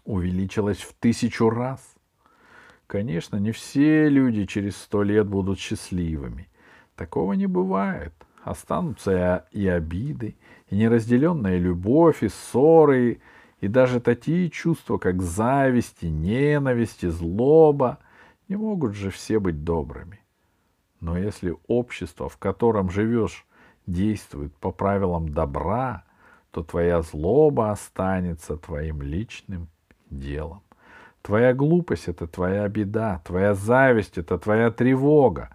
увеличилось 0.06 0.80
в 0.80 0.93
тысячу 0.93 1.50
раз. 1.50 1.82
Конечно, 2.88 3.36
не 3.36 3.52
все 3.52 4.08
люди 4.08 4.46
через 4.46 4.78
сто 4.78 5.04
лет 5.04 5.28
будут 5.28 5.60
счастливыми. 5.60 6.48
Такого 6.98 7.34
не 7.34 7.46
бывает. 7.46 8.14
Останутся 8.44 9.46
и 9.52 9.68
обиды, 9.68 10.36
и 10.70 10.76
неразделенная 10.76 11.58
любовь, 11.60 12.24
и 12.24 12.28
ссоры, 12.28 13.22
и 13.62 13.68
даже 13.68 14.00
такие 14.00 14.50
чувства, 14.50 14.98
как 14.98 15.22
зависть, 15.22 16.02
и 16.02 16.10
ненависть, 16.10 17.04
и 17.04 17.10
злоба. 17.10 18.00
Не 18.48 18.56
могут 18.56 18.96
же 18.96 19.12
все 19.12 19.40
быть 19.40 19.64
добрыми. 19.64 20.22
Но 21.00 21.18
если 21.18 21.56
общество, 21.68 22.30
в 22.30 22.38
котором 22.38 22.90
живешь, 22.90 23.46
действует 23.86 24.56
по 24.56 24.72
правилам 24.72 25.30
добра, 25.30 26.04
то 26.52 26.64
твоя 26.64 27.04
злоба 27.04 27.72
останется 27.72 28.58
твоим 28.58 29.04
личным 29.04 29.68
делом. 30.10 30.64
Твоя 31.22 31.54
глупость— 31.54 32.08
это 32.08 32.26
твоя 32.26 32.68
беда, 32.70 33.22
твоя 33.24 33.54
зависть— 33.54 34.18
это 34.20 34.40
твоя 34.40 34.72
тревога, 34.72 35.50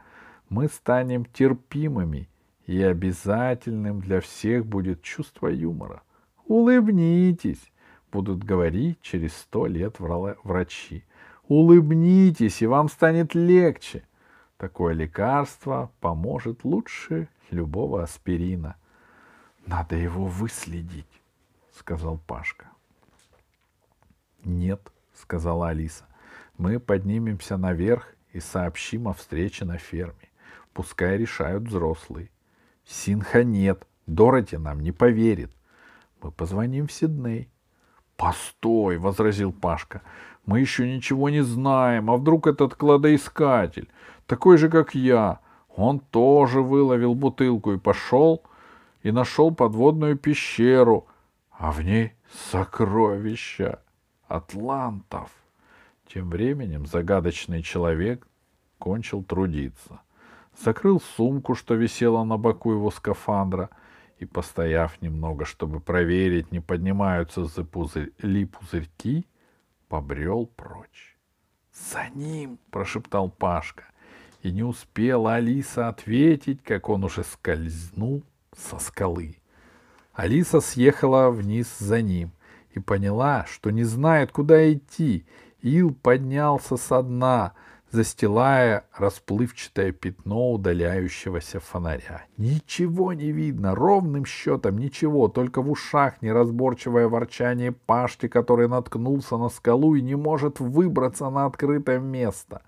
мы 0.52 0.68
станем 0.68 1.24
терпимыми, 1.24 2.28
и 2.66 2.82
обязательным 2.82 4.00
для 4.00 4.20
всех 4.20 4.66
будет 4.66 5.00
чувство 5.00 5.48
юмора. 5.48 6.02
Улыбнитесь, 6.44 7.72
будут 8.12 8.44
говорить 8.44 9.00
через 9.00 9.34
сто 9.34 9.66
лет 9.66 9.98
врачи. 9.98 11.04
Улыбнитесь, 11.48 12.60
и 12.60 12.66
вам 12.66 12.90
станет 12.90 13.34
легче. 13.34 14.06
Такое 14.58 14.92
лекарство 14.92 15.90
поможет 16.00 16.64
лучше 16.64 17.28
любого 17.50 18.02
аспирина. 18.02 18.76
Надо 19.64 19.96
его 19.96 20.26
выследить, 20.26 21.22
сказал 21.74 22.18
Пашка. 22.26 22.66
Нет, 24.44 24.92
сказала 25.14 25.70
Алиса. 25.70 26.04
Мы 26.58 26.78
поднимемся 26.78 27.56
наверх 27.56 28.14
и 28.34 28.40
сообщим 28.40 29.08
о 29.08 29.14
встрече 29.14 29.64
на 29.64 29.78
ферме. 29.78 30.28
Пускай 30.72 31.18
решают 31.18 31.64
взрослые. 31.64 32.30
Синха 32.84 33.44
нет. 33.44 33.86
Дороти 34.06 34.56
нам 34.56 34.80
не 34.80 34.92
поверит. 34.92 35.52
Мы 36.22 36.30
позвоним 36.30 36.86
в 36.86 36.92
Сидней. 36.92 37.48
Постой, 38.16 38.98
возразил 38.98 39.52
Пашка. 39.52 40.02
Мы 40.46 40.60
еще 40.60 40.92
ничего 40.92 41.28
не 41.30 41.42
знаем. 41.42 42.10
А 42.10 42.16
вдруг 42.16 42.46
этот 42.46 42.74
кладоискатель, 42.74 43.88
такой 44.26 44.58
же, 44.58 44.68
как 44.68 44.94
я, 44.94 45.40
он 45.68 46.00
тоже 46.00 46.62
выловил 46.62 47.14
бутылку 47.14 47.72
и 47.72 47.78
пошел 47.78 48.42
и 49.02 49.10
нашел 49.10 49.54
подводную 49.54 50.16
пещеру, 50.16 51.06
а 51.50 51.72
в 51.72 51.82
ней 51.82 52.12
сокровища 52.50 53.80
атлантов. 54.26 55.30
Тем 56.06 56.30
временем 56.30 56.86
загадочный 56.86 57.62
человек 57.62 58.26
кончил 58.78 59.22
трудиться— 59.22 60.00
закрыл 60.60 61.00
сумку, 61.00 61.54
что 61.54 61.74
висела 61.74 62.24
на 62.24 62.36
боку 62.36 62.72
его 62.72 62.90
скафандра, 62.90 63.70
и, 64.18 64.24
постояв 64.24 65.02
немного, 65.02 65.44
чтобы 65.44 65.80
проверить, 65.80 66.52
не 66.52 66.60
поднимаются 66.60 67.40
ли 68.22 68.44
пузырьки, 68.44 69.26
побрел 69.88 70.46
прочь. 70.46 71.16
«За 71.72 72.08
ним!»— 72.14 72.58
прошептал 72.70 73.30
Пашка. 73.30 73.84
И 74.42 74.52
не 74.52 74.62
успела 74.62 75.34
Алиса 75.34 75.88
ответить, 75.88 76.62
как 76.62 76.88
он 76.88 77.04
уже 77.04 77.24
скользнул 77.24 78.22
со 78.56 78.78
скалы. 78.78 79.36
Алиса 80.12 80.60
съехала 80.60 81.30
вниз 81.30 81.78
за 81.78 82.02
ним 82.02 82.32
и 82.72 82.78
поняла, 82.78 83.46
что 83.46 83.70
не 83.70 83.84
знает, 83.84 84.30
куда 84.32 84.72
идти. 84.72 85.24
Ил 85.62 85.94
поднялся 85.94 86.76
со 86.76 87.02
дна— 87.02 87.54
застилая 87.92 88.86
расплывчатое 88.96 89.92
пятно 89.92 90.52
удаляющегося 90.52 91.60
фонаря. 91.60 92.24
Ничего 92.38 93.12
не 93.12 93.30
видно, 93.32 93.74
ровным 93.74 94.24
счетом 94.24 94.78
ничего, 94.78 95.28
только 95.28 95.60
в 95.60 95.70
ушах 95.70 96.22
неразборчивое 96.22 97.06
ворчание 97.06 97.72
Пашки, 97.72 98.28
который 98.28 98.66
наткнулся 98.66 99.36
на 99.36 99.50
скалу 99.50 99.94
и 99.94 100.00
не 100.00 100.14
может 100.14 100.58
выбраться 100.58 101.28
на 101.28 101.44
открытое 101.44 101.98
место. 101.98 102.62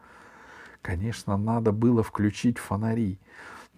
Конечно, 0.83 1.39
надо 1.39 1.73
было 1.73 2.03
включить 2.03 2.59
фонари, 2.59 3.19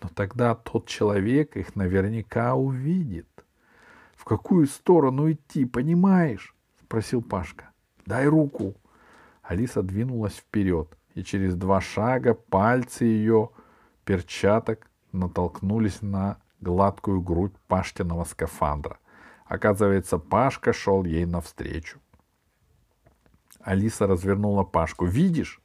но 0.02 0.10
тогда 0.12 0.56
тот 0.56 0.86
человек 0.86 1.56
их 1.56 1.76
наверняка 1.76 2.56
увидит.— 2.56 3.28
В 4.16 4.24
какую 4.24 4.66
сторону 4.66 5.30
идти, 5.30 5.64
понимаешь?— 5.64 6.56
спросил 6.82 7.22
Пашка.— 7.22 7.70
Дай 8.06 8.26
руку. 8.26 8.74
Алиса 9.42 9.82
двинулась 9.82 10.34
вперед. 10.34 10.96
И 11.16 11.24
через 11.24 11.54
два 11.56 11.80
шага 11.80 12.34
пальцы 12.34 13.04
ее 13.04 13.50
перчаток 14.04 14.90
натолкнулись 15.12 16.02
на 16.02 16.36
гладкую 16.60 17.22
грудь 17.22 17.54
Паштиного 17.66 18.24
скафандра. 18.24 18.98
Оказывается, 19.46 20.18
Пашка 20.18 20.74
шел 20.74 21.04
ей 21.04 21.24
навстречу. 21.24 21.98
Алиса 23.60 24.06
развернула 24.06 24.62
Пашку. 24.62 25.06
«Видишь?» 25.06 25.62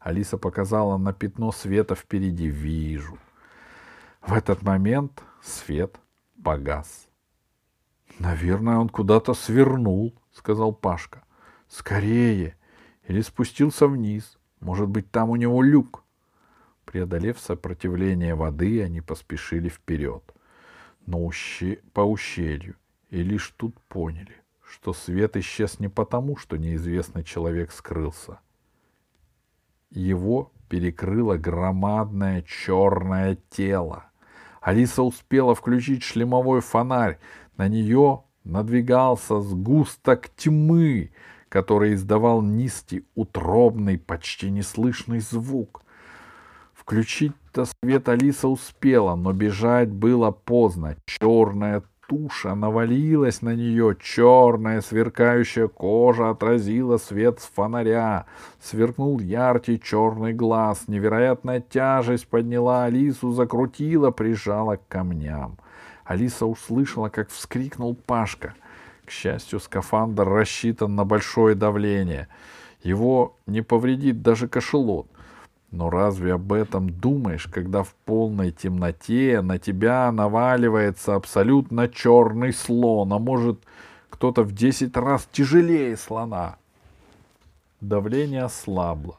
Алиса 0.00 0.36
показала 0.36 0.98
на 0.98 1.14
пятно 1.14 1.50
света 1.50 1.94
впереди. 1.94 2.48
«Вижу». 2.48 3.18
В 4.20 4.34
этот 4.34 4.62
момент 4.62 5.22
свет 5.42 5.98
погас. 6.44 7.08
«Наверное, 8.18 8.76
он 8.76 8.90
куда-то 8.90 9.32
свернул»,— 9.32 10.14
сказал 10.32 10.74
Пашка. 10.74 11.24
«Скорее!» 11.68 12.58
Или 13.04 13.22
спустился 13.22 13.86
вниз. 13.88 14.39
Может 14.60 14.88
быть, 14.88 15.10
там 15.10 15.30
у 15.30 15.36
него 15.36 15.62
люк. 15.62 16.04
Преодолев 16.84 17.38
сопротивление 17.38 18.34
воды, 18.34 18.82
они 18.82 19.00
поспешили 19.00 19.68
вперед. 19.68 20.22
Но 21.06 21.24
уще... 21.24 21.80
по 21.92 22.00
ущелью. 22.02 22.76
И 23.08 23.22
лишь 23.22 23.52
тут 23.56 23.78
поняли, 23.88 24.36
что 24.62 24.92
свет 24.92 25.36
исчез 25.36 25.80
не 25.80 25.88
потому, 25.88 26.36
что 26.36 26.56
неизвестный 26.56 27.24
человек 27.24 27.72
скрылся. 27.72 28.38
Его 29.90 30.52
перекрыло 30.68 31.36
громадное 31.36 32.42
черное 32.42 33.36
тело. 33.50 34.04
Алиса 34.60 35.02
успела 35.02 35.54
включить 35.54 36.04
шлемовой 36.04 36.60
фонарь. 36.60 37.18
На 37.56 37.66
нее 37.66 38.22
надвигался 38.44 39.40
сгусток 39.40 40.28
тьмы, 40.36 41.10
который 41.50 41.94
издавал 41.94 42.40
низкий, 42.40 43.04
утробный, 43.14 43.98
почти 43.98 44.50
неслышный 44.50 45.18
звук. 45.18 45.82
Включить-то 46.72 47.66
свет 47.82 48.08
Алиса 48.08 48.48
успела, 48.48 49.16
но 49.16 49.32
бежать 49.32 49.90
было 49.90 50.30
поздно. 50.30 50.96
Черная 51.04 51.82
туша 52.08 52.54
навалилась 52.54 53.42
на 53.42 53.54
нее, 53.54 53.96
черная 54.00 54.80
сверкающая 54.80 55.66
кожа 55.66 56.30
отразила 56.30 56.98
свет 56.98 57.40
с 57.40 57.46
фонаря. 57.46 58.26
Сверкнул 58.62 59.18
яркий 59.18 59.80
черный 59.80 60.32
глаз, 60.32 60.84
невероятная 60.86 61.60
тяжесть 61.60 62.28
подняла 62.28 62.84
Алису, 62.84 63.32
закрутила, 63.32 64.12
прижала 64.12 64.76
к 64.76 64.86
камням. 64.86 65.58
Алиса 66.04 66.46
услышала, 66.46 67.08
как 67.08 67.28
вскрикнул 67.28 67.96
Пашка— 67.96 68.54
к 69.10 69.12
счастью, 69.12 69.58
скафандр 69.58 70.22
рассчитан 70.22 70.94
на 70.94 71.04
большое 71.04 71.56
давление. 71.56 72.28
Его 72.84 73.34
не 73.44 73.60
повредит 73.60 74.22
даже 74.22 74.46
кошелот. 74.46 75.08
Но 75.72 75.90
разве 75.90 76.34
об 76.34 76.52
этом 76.52 76.88
думаешь, 76.90 77.48
когда 77.48 77.82
в 77.82 77.92
полной 78.04 78.52
темноте 78.52 79.40
на 79.42 79.58
тебя 79.58 80.12
наваливается 80.12 81.16
абсолютно 81.16 81.88
черный 81.88 82.52
слон, 82.52 83.12
а 83.12 83.18
может 83.18 83.58
кто-то 84.10 84.44
в 84.44 84.52
десять 84.52 84.96
раз 84.96 85.28
тяжелее 85.32 85.96
слона? 85.96 86.56
Давление 87.80 88.44
ослабло. 88.44 89.18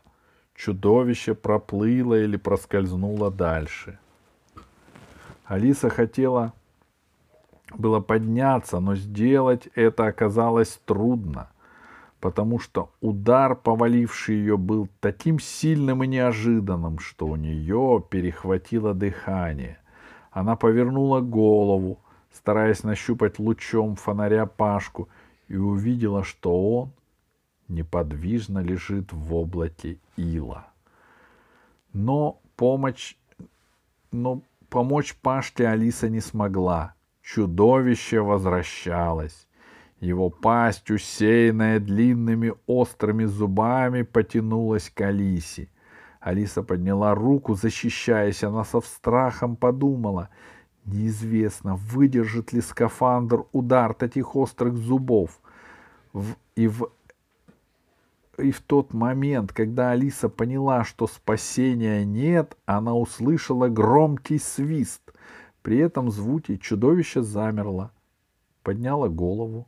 Чудовище 0.55 1.35
проплыло 1.35 2.17
или 2.17 2.37
проскользнуло 2.37 3.29
дальше. 3.29 3.99
Алиса 5.43 5.89
хотела 5.89 6.53
было 7.77 7.99
подняться, 7.99 8.79
но 8.79 8.95
сделать 8.95 9.67
это 9.75 10.07
оказалось 10.07 10.79
трудно, 10.85 11.49
потому 12.19 12.59
что 12.59 12.91
удар, 13.01 13.55
поваливший 13.55 14.35
ее, 14.35 14.57
был 14.57 14.87
таким 14.99 15.39
сильным 15.39 16.03
и 16.03 16.07
неожиданным, 16.07 16.99
что 16.99 17.27
у 17.27 17.35
нее 17.35 18.03
перехватило 18.09 18.93
дыхание. 18.93 19.77
Она 20.31 20.55
повернула 20.55 21.19
голову, 21.21 21.99
стараясь 22.31 22.83
нащупать 22.83 23.39
лучом 23.39 23.95
фонаря 23.95 24.45
Пашку, 24.45 25.09
и 25.47 25.57
увидела, 25.57 26.23
что 26.23 26.79
он 26.79 26.93
неподвижно 27.67 28.59
лежит 28.59 29.11
в 29.11 29.33
облаке 29.35 29.97
ила. 30.15 30.67
Но 31.91 32.39
помощь, 32.55 33.17
но 34.13 34.43
помочь 34.69 35.13
Пашке 35.21 35.67
Алиса 35.67 36.07
не 36.07 36.21
смогла— 36.21 36.93
Чудовище 37.33 38.19
возвращалось. 38.19 39.47
Его 40.01 40.29
пасть, 40.29 40.91
усеянная 40.91 41.79
длинными 41.79 42.53
острыми 42.67 43.23
зубами, 43.23 44.01
потянулась 44.01 44.89
к 44.89 44.99
Алисе. 44.99 45.69
Алиса 46.19 46.61
подняла 46.61 47.15
руку, 47.15 47.53
защищаясь. 47.55 48.43
Она 48.43 48.65
со 48.65 48.81
страхом 48.81 49.55
подумала. 49.55 50.27
Неизвестно, 50.83 51.77
выдержит 51.77 52.51
ли 52.51 52.59
скафандр 52.59 53.45
удар 53.53 53.93
таких 53.93 54.35
острых 54.35 54.75
зубов. 54.75 55.39
В, 56.11 56.35
и, 56.57 56.67
в, 56.67 56.91
и 58.39 58.51
в 58.51 58.59
тот 58.59 58.93
момент, 58.93 59.53
когда 59.53 59.91
Алиса 59.91 60.27
поняла, 60.27 60.83
что 60.83 61.07
спасения 61.07 62.03
нет, 62.03 62.57
она 62.65 62.93
услышала 62.93 63.69
громкий 63.69 64.37
свист— 64.37 65.01
при 65.61 65.77
этом 65.77 66.09
звуке 66.09 66.57
чудовище 66.57 67.21
замерло, 67.21 67.91
подняло 68.63 69.09
голову, 69.09 69.67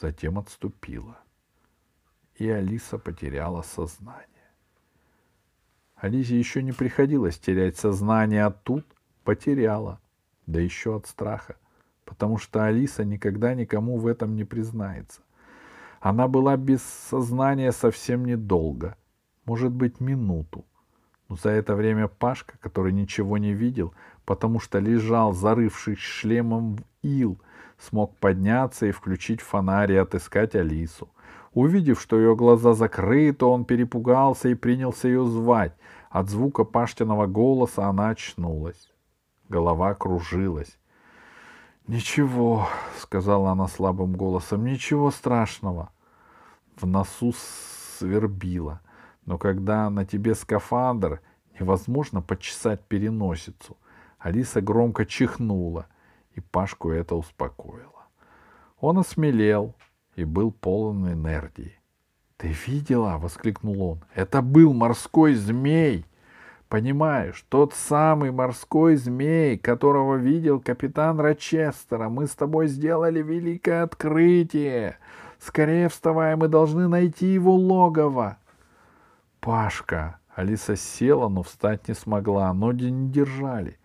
затем 0.00 0.38
отступило. 0.38 1.18
И 2.36 2.48
Алиса 2.48 2.98
потеряла 2.98 3.62
сознание. 3.62 4.26
Алисе 5.96 6.38
еще 6.38 6.62
не 6.62 6.72
приходилось 6.72 7.38
терять 7.38 7.76
сознание, 7.76 8.44
а 8.44 8.50
тут 8.50 8.86
потеряла, 9.24 10.00
да 10.46 10.60
еще 10.60 10.96
от 10.96 11.06
страха, 11.06 11.56
потому 12.04 12.38
что 12.38 12.64
Алиса 12.64 13.04
никогда 13.04 13.54
никому 13.54 13.98
в 13.98 14.06
этом 14.06 14.36
не 14.36 14.44
признается. 14.44 15.20
Она 16.00 16.28
была 16.28 16.56
без 16.56 16.82
сознания 16.82 17.72
совсем 17.72 18.24
недолго, 18.24 18.96
может 19.44 19.72
быть, 19.72 19.98
минуту. 19.98 20.64
Но 21.28 21.36
за 21.36 21.50
это 21.50 21.74
время 21.74 22.08
Пашка, 22.08 22.56
который 22.58 22.92
ничего 22.92 23.38
не 23.38 23.52
видел, 23.52 23.92
потому 24.24 24.60
что 24.60 24.78
лежал, 24.78 25.32
зарывшись 25.32 25.98
шлемом 25.98 26.76
в 26.76 26.82
ил, 27.02 27.38
смог 27.78 28.16
подняться 28.16 28.86
и 28.86 28.92
включить 28.92 29.40
фонарь 29.40 29.92
и 29.92 29.96
отыскать 29.96 30.54
Алису. 30.54 31.08
Увидев, 31.52 32.00
что 32.00 32.16
ее 32.16 32.36
глаза 32.36 32.72
закрыты, 32.72 33.44
он 33.44 33.64
перепугался 33.64 34.48
и 34.48 34.54
принялся 34.54 35.08
ее 35.08 35.24
звать. 35.24 35.74
От 36.10 36.28
звука 36.28 36.64
Паштиного 36.64 37.26
голоса 37.26 37.86
она 37.86 38.10
очнулась. 38.10 38.90
Голова 39.48 39.94
кружилась. 39.94 40.78
«Ничего»,— 41.86 42.68
сказала 42.98 43.50
она 43.50 43.66
слабым 43.66 44.12
голосом,— 44.12 44.64
«ничего 44.66 45.10
страшного». 45.10 45.90
В 46.76 46.86
носу 46.86 47.32
свербило, 47.98 48.80
но 49.28 49.38
когда 49.38 49.88
на 49.90 50.04
тебе 50.04 50.34
скафандр, 50.34 51.20
невозможно 51.60 52.20
почесать 52.22 52.80
переносицу— 52.88 53.76
Алиса 54.18 54.60
громко 54.60 55.06
чихнула, 55.06 55.86
и 56.32 56.40
Пашку 56.40 56.90
это 56.90 57.14
успокоило. 57.14 58.06
Он 58.80 58.98
осмелел 58.98 59.74
и 60.16 60.24
был 60.24 60.50
полон 60.50 61.12
энергии. 61.12 61.74
«Ты 62.36 62.54
видела?»— 62.66 63.18
воскликнул 63.18 63.82
он. 63.82 64.04
«Это 64.14 64.42
был 64.42 64.72
морской 64.72 65.34
змей!» 65.34 66.04
Понимаешь, 66.68 67.46
тот 67.48 67.72
самый 67.72 68.30
морской 68.30 68.96
змей, 68.96 69.56
которого 69.56 70.16
видел 70.16 70.60
капитан 70.60 71.18
Рочестера. 71.18 72.10
Мы 72.10 72.26
с 72.26 72.34
тобой 72.34 72.66
сделали 72.66 73.22
великое 73.22 73.84
открытие. 73.84 74.98
Скорее 75.38 75.88
вставай, 75.88 76.36
мы 76.36 76.48
должны 76.48 76.86
найти 76.86 77.26
его 77.26 77.54
логово. 77.54 78.36
Пашка. 79.40 80.18
Алиса 80.34 80.76
села, 80.76 81.28
но 81.28 81.42
встать 81.42 81.88
не 81.88 81.94
смогла. 81.94 82.52
Ноги 82.52 82.84
не 82.84 83.10
держали. 83.10 83.78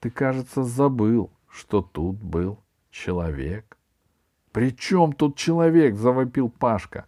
Ты, 0.00 0.10
кажется, 0.10 0.64
забыл, 0.64 1.30
что 1.48 1.82
тут 1.82 2.16
был 2.16 2.58
человек. 2.90 3.76
«При 4.52 4.74
чем 4.74 5.12
тут 5.12 5.36
человек?»— 5.36 5.94
завопил 5.96 6.48
Пашка. 6.48 7.06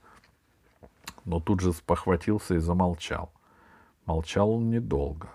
Но 1.25 1.41
тут 1.41 1.61
же 1.61 1.73
спохватился 1.73 2.55
и 2.55 2.59
замолчал. 2.59 3.33
Молчал 4.07 4.51
он 4.53 4.71
недолго. 4.71 5.29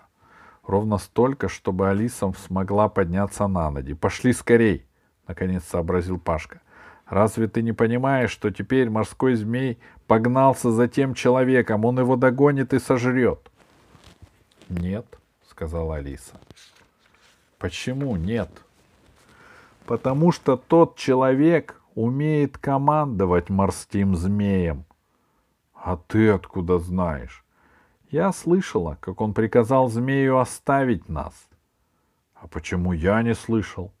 Ровно 0.66 0.98
столько, 0.98 1.48
чтобы 1.48 1.88
Алиса 1.88 2.32
смогла 2.32 2.88
подняться 2.88 3.46
на 3.46 3.70
ноги. 3.70 3.92
«Пошли 3.94 4.32
скорей!»— 4.32 4.86
наконец 5.28 5.64
сообразил 5.64 6.18
Пашка. 6.18 6.60
«Разве 7.06 7.48
ты 7.48 7.62
не 7.62 7.72
понимаешь, 7.72 8.30
что 8.30 8.50
теперь 8.50 8.90
морской 8.90 9.34
змей 9.36 9.78
погнался 10.06 10.70
за 10.70 10.88
тем 10.88 11.14
человеком? 11.14 11.84
Он 11.84 11.98
его 11.98 12.16
догонит 12.16 12.74
и 12.74 12.78
сожрет!» 12.78 13.50
«Нет»,— 14.68 15.06
сказала 15.48 15.96
Алиса. 15.96 16.34
Почему 17.58 18.16
нет? 18.16 18.50
Потому 19.86 20.30
что 20.30 20.56
тот 20.56 20.96
человек 20.96 21.80
умеет 21.94 22.58
командовать 22.58 23.48
морским 23.48 24.14
змеем. 24.14 24.84
А 25.72 25.96
ты 25.96 26.30
откуда 26.30 26.78
знаешь? 26.78 27.44
Я 28.10 28.32
слышала, 28.32 28.98
как 29.00 29.20
он 29.20 29.32
приказал 29.32 29.88
змею 29.88 30.38
оставить 30.38 31.08
нас. 31.08 31.48
А 32.34 32.46
почему 32.46 32.92
я 32.92 33.22
не 33.22 33.34
слышал? 33.34 33.92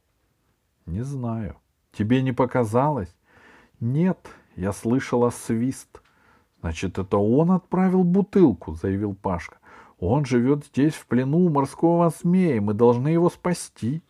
Не 0.84 1.00
знаю. 1.02 1.56
Тебе 1.96 2.20
не 2.20 2.32
показалось? 2.32 3.14
Нет, 3.80 4.18
я 4.54 4.72
слышала 4.72 5.30
свист. 5.30 6.02
Значит, 6.60 6.98
это 6.98 7.16
он 7.16 7.52
отправил 7.52 8.04
бутылку, 8.04 8.74
заявил 8.74 9.14
Пашка. 9.14 9.58
Он 9.98 10.26
живет 10.26 10.66
здесь 10.66 10.92
в 10.92 11.06
плену 11.06 11.38
у 11.38 11.48
морского 11.48 12.10
змея, 12.10 12.60
мы 12.60 12.74
должны 12.74 13.08
его 13.08 13.30
спасти. 13.30 14.02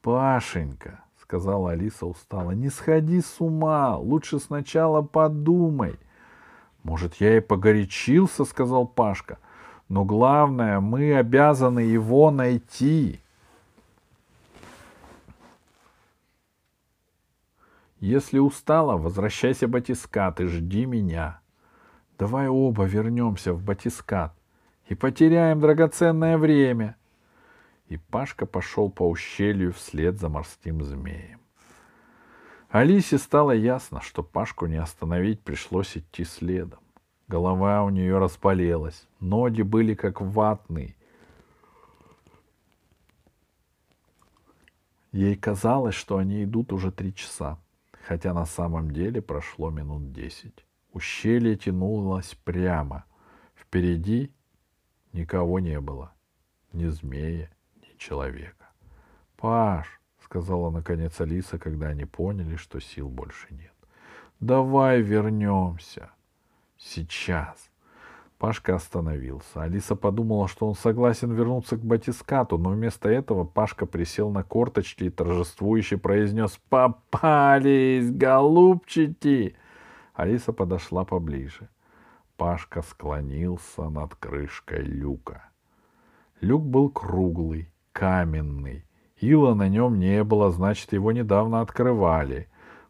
Пашенька, 0.00 1.04
сказала 1.20 1.72
Алиса 1.72 2.06
устало, 2.06 2.52
не 2.52 2.70
сходи 2.70 3.20
с 3.20 3.38
ума, 3.38 3.96
лучше 3.98 4.38
сначала 4.38 5.02
подумай. 5.02 5.98
Может, 6.84 7.16
я 7.16 7.36
и 7.36 7.40
погорячился, 7.40 8.44
сказал 8.44 8.86
Пашка, 8.86 9.38
но 9.90 10.06
главное, 10.06 10.80
мы 10.80 11.14
обязаны 11.14 11.80
его 11.80 12.30
найти. 12.30 13.20
Если 18.00 18.38
устала, 18.38 18.96
возвращайся 18.96 19.66
в 19.66 19.70
Батискат 19.70 20.40
и 20.40 20.46
жди 20.46 20.84
меня. 20.84 21.40
Давай 22.18 22.48
оба 22.48 22.84
вернемся 22.84 23.52
в 23.52 23.62
Батискат 23.62 24.34
и 24.88 24.94
потеряем 24.94 25.60
драгоценное 25.60 26.36
время. 26.38 26.96
И 27.88 27.96
Пашка 27.96 28.46
пошел 28.46 28.90
по 28.90 29.08
ущелью 29.08 29.72
вслед 29.72 30.18
за 30.18 30.28
морским 30.28 30.82
змеем. 30.82 31.40
Алисе 32.68 33.18
стало 33.18 33.52
ясно, 33.52 34.00
что 34.00 34.22
Пашку 34.22 34.66
не 34.66 34.76
остановить, 34.76 35.40
пришлось 35.42 35.96
идти 35.96 36.24
следом. 36.24 36.80
Голова 37.28 37.84
у 37.84 37.90
нее 37.90 38.18
распалилась, 38.18 39.06
ноги 39.20 39.62
были 39.62 39.94
как 39.94 40.20
ватные. 40.20 40.96
Ей 45.12 45.36
казалось, 45.36 45.94
что 45.94 46.18
они 46.18 46.42
идут 46.42 46.72
уже 46.72 46.90
три 46.90 47.14
часа 47.14 47.58
хотя 48.06 48.34
на 48.34 48.44
самом 48.44 48.90
деле 48.90 49.22
прошло 49.22 49.70
минут 49.70 50.12
десять. 50.12 50.66
Ущелье 50.92 51.56
тянулось 51.56 52.34
прямо. 52.44 53.04
Впереди 53.54 54.32
никого 55.12 55.58
не 55.58 55.80
было. 55.80 56.12
Ни 56.72 56.86
змея, 56.86 57.50
ни 57.76 57.96
человека.— 57.98 58.68
Паш,— 59.36 60.00
сказала 60.24 60.70
наконец 60.70 61.20
Алиса, 61.20 61.58
когда 61.58 61.88
они 61.88 62.04
поняли, 62.04 62.56
что 62.56 62.80
сил 62.80 63.08
больше 63.08 63.46
нет.— 63.50 63.74
Давай 64.40 65.00
вернемся. 65.00 66.10
Сейчас. 66.76 67.70
Пашка 68.38 68.74
остановился. 68.74 69.62
Алиса 69.62 69.94
подумала, 69.96 70.48
что 70.48 70.66
он 70.66 70.74
согласен 70.74 71.32
вернуться 71.32 71.76
к 71.76 71.80
батискату, 71.80 72.58
но 72.58 72.70
вместо 72.70 73.08
этого 73.08 73.44
Пашка 73.44 73.86
присел 73.86 74.30
на 74.30 74.42
корточки 74.42 75.04
и 75.04 75.10
торжествующе 75.10 75.96
произнес 75.96 76.60
«Попались, 76.68 78.10
голубчики!» 78.10 79.56
Алиса 80.14 80.52
подошла 80.52 81.04
поближе. 81.04 81.68
Пашка 82.36 82.82
склонился 82.82 83.88
над 83.88 84.16
крышкой 84.16 84.82
люка. 84.82 85.50
Люк 86.40 86.64
был 86.64 86.90
круглый, 86.90 87.72
каменный. 87.92 88.84
Ила 89.16 89.54
на 89.54 89.68
нем 89.68 89.98
не 89.98 90.24
было, 90.24 90.50
значит, 90.50 90.92
его 90.92 91.12
недавно 91.12 91.60
открывали. 91.60 92.48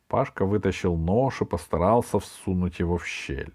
Пашка 0.09 0.47
вытащил 0.47 0.97
нож 0.97 1.43
и 1.43 1.45
постарался 1.45 2.19
всунуть 2.19 2.79
его 2.79 2.97
в 2.97 3.07
щель. 3.07 3.53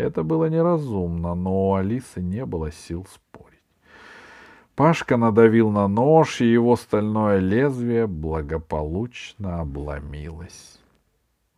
Это 0.00 0.22
было 0.22 0.46
неразумно, 0.46 1.34
но 1.34 1.68
у 1.68 1.74
Алисы 1.74 2.22
не 2.22 2.46
было 2.46 2.72
сил 2.72 3.06
спорить. 3.12 3.60
Пашка 4.74 5.18
надавил 5.18 5.70
на 5.70 5.88
нож, 5.88 6.40
и 6.40 6.50
его 6.50 6.76
стальное 6.76 7.38
лезвие 7.38 8.06
благополучно 8.06 9.60
обломилось. 9.60 10.80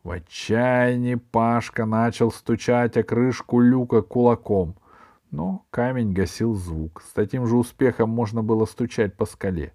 В 0.03 0.11
отчаянии 0.11 1.15
Пашка 1.15 1.87
начал 1.87 2.33
стучать 2.33 2.97
о 2.97 3.05
крышку 3.05 3.61
люка 3.61 4.03
кулаком, 4.03 4.75
но 5.31 5.65
камень 5.71 6.13
гасил 6.13 6.55
звук. 6.55 7.01
С 7.07 7.13
таким 7.13 7.47
же 7.47 7.55
успехом 7.55 8.11
можно 8.11 8.43
было 8.43 8.65
стучать 8.65 9.15
по 9.15 9.25
скале. 9.25 9.73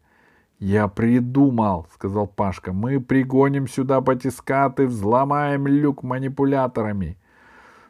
«Я 0.60 0.90
придумал»,— 0.90 1.88
сказал 1.94 2.28
Пашка,— 2.28 2.74
«мы 2.74 3.00
пригоним 3.00 3.70
сюда 3.70 4.02
батискаты, 4.02 4.88
взломаем 4.88 5.68
люк 5.68 6.04
манипуляторами». 6.04 7.18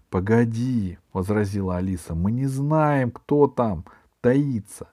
Погоди, 0.10 0.97
возразила 1.12 1.78
Алиса, 1.78 2.16
мы 2.16 2.32
не 2.32 2.45
знаем, 2.45 3.12
кто 3.12 3.47
там 3.47 3.86
таится. 4.22 4.89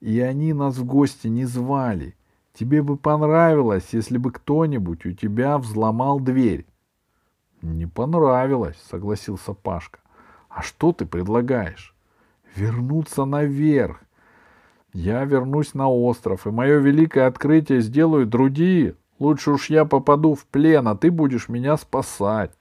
И 0.00 0.20
они 0.20 0.52
нас 0.52 0.76
в 0.76 0.84
гости 0.84 1.28
не 1.28 1.46
звали. 1.46 2.14
Тебе 2.52 2.82
бы 2.82 2.96
понравилось, 2.96 3.88
если 3.92 4.18
бы 4.18 4.30
кто-нибудь 4.30 5.06
у 5.06 5.12
тебя 5.12 5.56
взломал 5.56 6.20
дверь. 6.20 6.66
Не 7.62 7.86
понравилось, 7.86 8.76
согласился 8.90 9.54
Пашка. 9.54 10.00
А 10.50 10.62
что 10.62 10.92
ты 10.92 11.06
предлагаешь? 11.06 11.94
Вернуться 12.54 13.24
наверх. 13.24 14.02
Я 14.92 15.24
вернусь 15.24 15.74
на 15.74 15.88
остров, 15.88 16.46
и 16.46 16.50
мое 16.50 16.78
великое 16.78 17.26
открытие 17.26 17.80
сделают 17.80 18.28
другие. 18.28 18.94
Лучше 19.18 19.52
уж 19.52 19.70
я 19.70 19.84
попаду 19.86 20.34
в 20.34 20.44
плен, 20.46 20.86
а 20.86 20.94
ты 20.94 21.10
будешь 21.10 21.48
меня 21.48 21.76
спасать. 21.76 22.52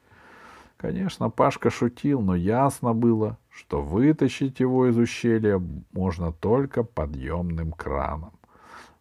Конечно, 0.83 1.29
Пашка 1.29 1.69
шутил, 1.69 2.19
но 2.19 2.35
ясно 2.35 2.93
было, 2.93 3.37
что 3.49 3.81
вытащить 3.81 4.59
его 4.59 4.89
из 4.89 4.97
ущелья 4.97 5.61
можно 5.93 6.33
только 6.33 6.83
подъемным 6.83 7.71
краном. 7.71 8.33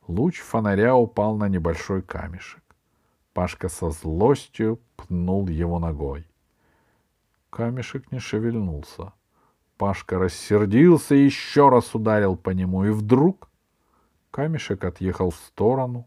Луч 0.07 0.39
фонаря 0.39 0.95
упал 0.95 1.37
на 1.37 1.49
небольшой 1.49 2.03
камешек. 2.03 2.63
Пашка 3.33 3.69
со 3.69 3.91
злостью 3.91 4.79
пнул 4.95 5.49
его 5.49 5.81
ногой. 5.81 6.25
Камешек 7.51 8.13
не 8.13 8.21
шевельнулся. 8.21 9.13
Пашка 9.77 10.21
рассердился 10.21 11.17
и 11.17 11.25
еще 11.25 11.69
раз 11.69 11.97
ударил 11.97 12.37
по 12.37 12.51
нему, 12.51 12.85
и 12.85 12.91
вдруг 12.91 13.49
камешек 14.31 14.85
отъехал 14.85 15.31
в 15.31 15.37
сторону, 15.37 16.07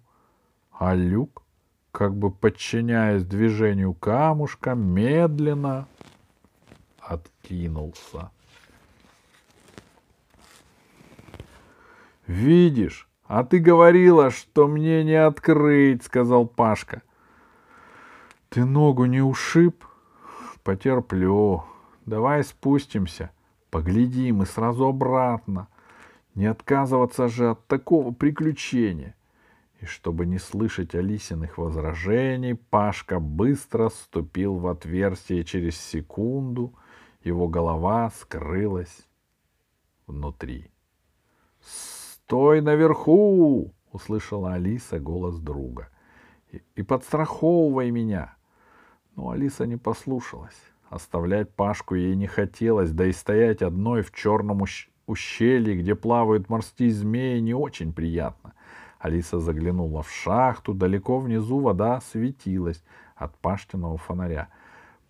а 0.72 0.96
люк 0.96 1.44
как 1.96 2.14
бы 2.14 2.30
подчиняясь 2.30 3.24
движению 3.24 3.94
камушка, 3.94 4.76
медленно 4.76 5.88
откинулся. 7.00 8.32
«Видишь, 12.28 13.08
а 13.24 13.46
ты 13.46 13.60
говорила, 13.60 14.30
что 14.30 14.68
мне 14.68 15.06
не 15.06 15.16
открыть»,— 15.16 16.04
сказал 16.06 16.46
Пашка. 16.46 17.02
«Ты 18.50 18.66
ногу 18.66 19.06
не 19.06 19.22
ушиб?» 19.22 19.86
«Потерплю. 20.64 21.64
Давай 22.06 22.44
спустимся, 22.44 23.32
поглядим 23.70 24.44
и 24.44 24.46
сразу 24.46 24.86
обратно. 24.88 25.70
Не 26.34 26.48
отказываться 26.48 27.30
же 27.30 27.52
от 27.52 27.66
такого 27.68 28.12
приключения». 28.12 29.16
И 29.82 29.86
чтобы 29.86 30.26
не 30.26 30.40
слышать 30.40 30.96
Алисиных 30.96 31.58
возражений, 31.58 32.56
Пашка 32.56 33.20
быстро 33.20 33.90
ступил 33.90 34.56
в 34.56 34.68
отверстие, 34.68 35.44
через 35.44 35.78
секунду 35.78 36.74
его 37.24 37.48
голова 37.48 38.10
скрылась 38.12 39.06
внутри. 40.08 40.72
«Стой 41.60 42.62
наверху!»— 42.62 43.74
услышала 43.92 44.54
Алиса 44.54 45.00
голос 45.00 45.40
друга. 45.40 45.90
«И, 46.52 46.62
и 46.76 46.84
подстраховывай 46.84 47.92
меня!» 47.92 48.36
Но 49.16 49.30
Алиса 49.30 49.66
не 49.66 49.78
послушалась. 49.78 50.60
Оставлять 50.90 51.54
Пашку 51.54 51.96
ей 51.96 52.16
не 52.16 52.28
хотелось, 52.28 52.92
да 52.92 53.08
и 53.08 53.12
стоять 53.12 53.62
одной 53.62 54.04
в 54.04 54.14
черном 54.14 54.64
ущелье, 55.08 55.76
где 55.76 55.96
плавают 55.96 56.50
морские 56.50 56.92
змеи, 56.92 57.40
не 57.40 57.54
очень 57.54 57.92
приятно— 57.92 58.54
Алиса 59.06 59.40
заглянула 59.40 60.02
в 60.02 60.10
шахту. 60.10 60.74
Далеко 60.74 61.20
внизу 61.20 61.60
вода 61.60 62.02
светилась 62.02 62.84
от 63.16 63.38
Пашкиного 63.38 64.00
фонаря. 64.00 64.50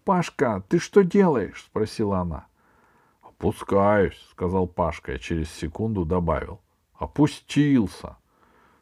«Пашка, 0.04 0.62
ты 0.68 0.80
что 0.80 1.02
делаешь?»— 1.02 1.64
спросила 1.70 2.20
она. 2.20 2.48
«Опускаюсь»,— 3.22 4.20
сказал 4.32 4.68
Пашка 4.68 5.14
и 5.14 5.20
через 5.20 5.50
секунду 5.50 6.04
добавил. 6.04 6.60
«Опустился». 6.93 8.18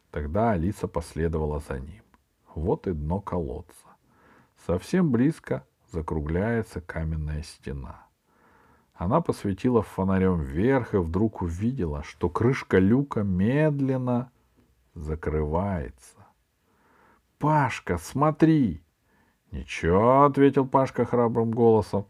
Тогда 0.10 0.52
Алиса 0.52 0.88
последовала 0.88 1.60
за 1.60 1.80
ним. 1.80 2.02
Вот 2.56 2.88
и 2.88 2.92
дно 2.94 3.20
колодца. 3.20 3.88
Совсем 4.66 5.12
близко 5.12 5.64
закругляется 5.92 6.82
каменная 6.82 7.44
стена. 7.44 8.08
Она 8.96 9.22
посветила 9.22 9.84
фонарем 9.84 10.42
вверх 10.42 10.96
и 10.96 10.98
вдруг 10.98 11.44
увидела, 11.44 12.02
что 12.02 12.30
крышка 12.30 12.80
люка 12.80 13.22
медленно 13.22 14.32
закрывается. 14.94 16.18
«Пашка, 17.40 17.98
смотри!» 17.98 18.84
«Ничего»,— 19.52 20.24
ответил 20.26 20.66
Пашка 20.66 21.06
храбрым 21.06 21.52
голосом. 21.52 22.08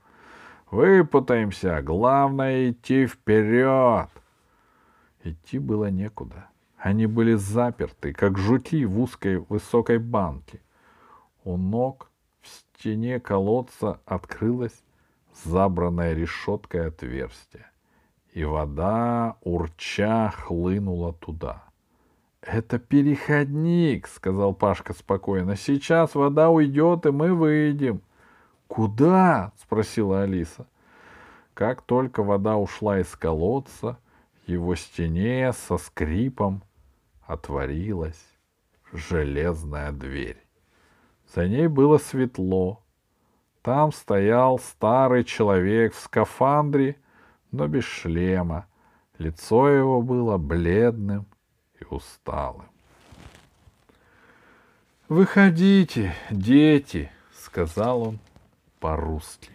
Выпутаемся, 0.72 1.82
главное 1.82 2.72
идти 2.72 3.06
вперед. 3.06 4.10
Идти 5.24 5.60
было 5.60 5.92
некуда. 5.92 6.48
Они 6.78 7.06
были 7.06 7.36
заперты, 7.36 8.14
как 8.14 8.38
жуки 8.38 8.84
в 8.86 9.00
узкой 9.00 9.38
высокой 9.38 10.00
банке. 10.00 10.62
У 11.44 11.58
ног 11.58 12.10
в 12.42 12.48
стене 12.48 13.20
колодца 13.20 14.00
открылось 14.06 14.84
забранное 15.46 16.14
решеткой 16.14 16.88
отверстие, 16.88 17.68
и 18.32 18.44
вода, 18.44 19.38
урча, 19.42 20.32
хлынула 20.32 21.14
туда.— 21.14 21.66
Это 22.46 22.78
переходник,— 22.78 24.08
сказал 24.14 24.54
Пашка 24.54 24.94
спокойно.— 24.94 25.56
Сейчас 25.58 26.14
вода 26.14 26.50
уйдет, 26.50 27.06
и 27.06 27.12
мы 27.12 27.34
выйдем.— 27.34 28.02
Куда?— 28.68 29.54
спросила 29.62 30.24
Алиса. 30.24 30.68
Как 31.54 31.82
только 31.82 32.22
вода 32.22 32.58
ушла 32.58 33.00
из 33.00 33.16
колодца, 33.16 33.98
его 34.46 34.76
стене 34.76 35.54
со 35.54 35.78
скрипом 35.78 36.64
отворилась 37.26 38.22
железная 38.92 39.92
дверь. 39.94 40.44
За 41.34 41.48
ней 41.48 41.68
было 41.68 41.98
светло. 41.98 42.82
Там 43.62 43.94
стоял 43.94 44.60
старый 44.60 45.24
человек 45.24 45.94
в 45.94 46.00
скафандре, 46.00 46.98
но 47.52 47.68
без 47.68 47.86
шлема. 47.86 48.68
Лицо 49.18 49.70
его 49.70 50.02
было 50.02 50.38
бледным 50.38 51.26
усталым. 51.94 52.66
«Выходите, 55.10 56.16
дети!»— 56.30 57.12
сказал 57.34 58.02
он 58.04 58.20
по-русски. 58.80 59.53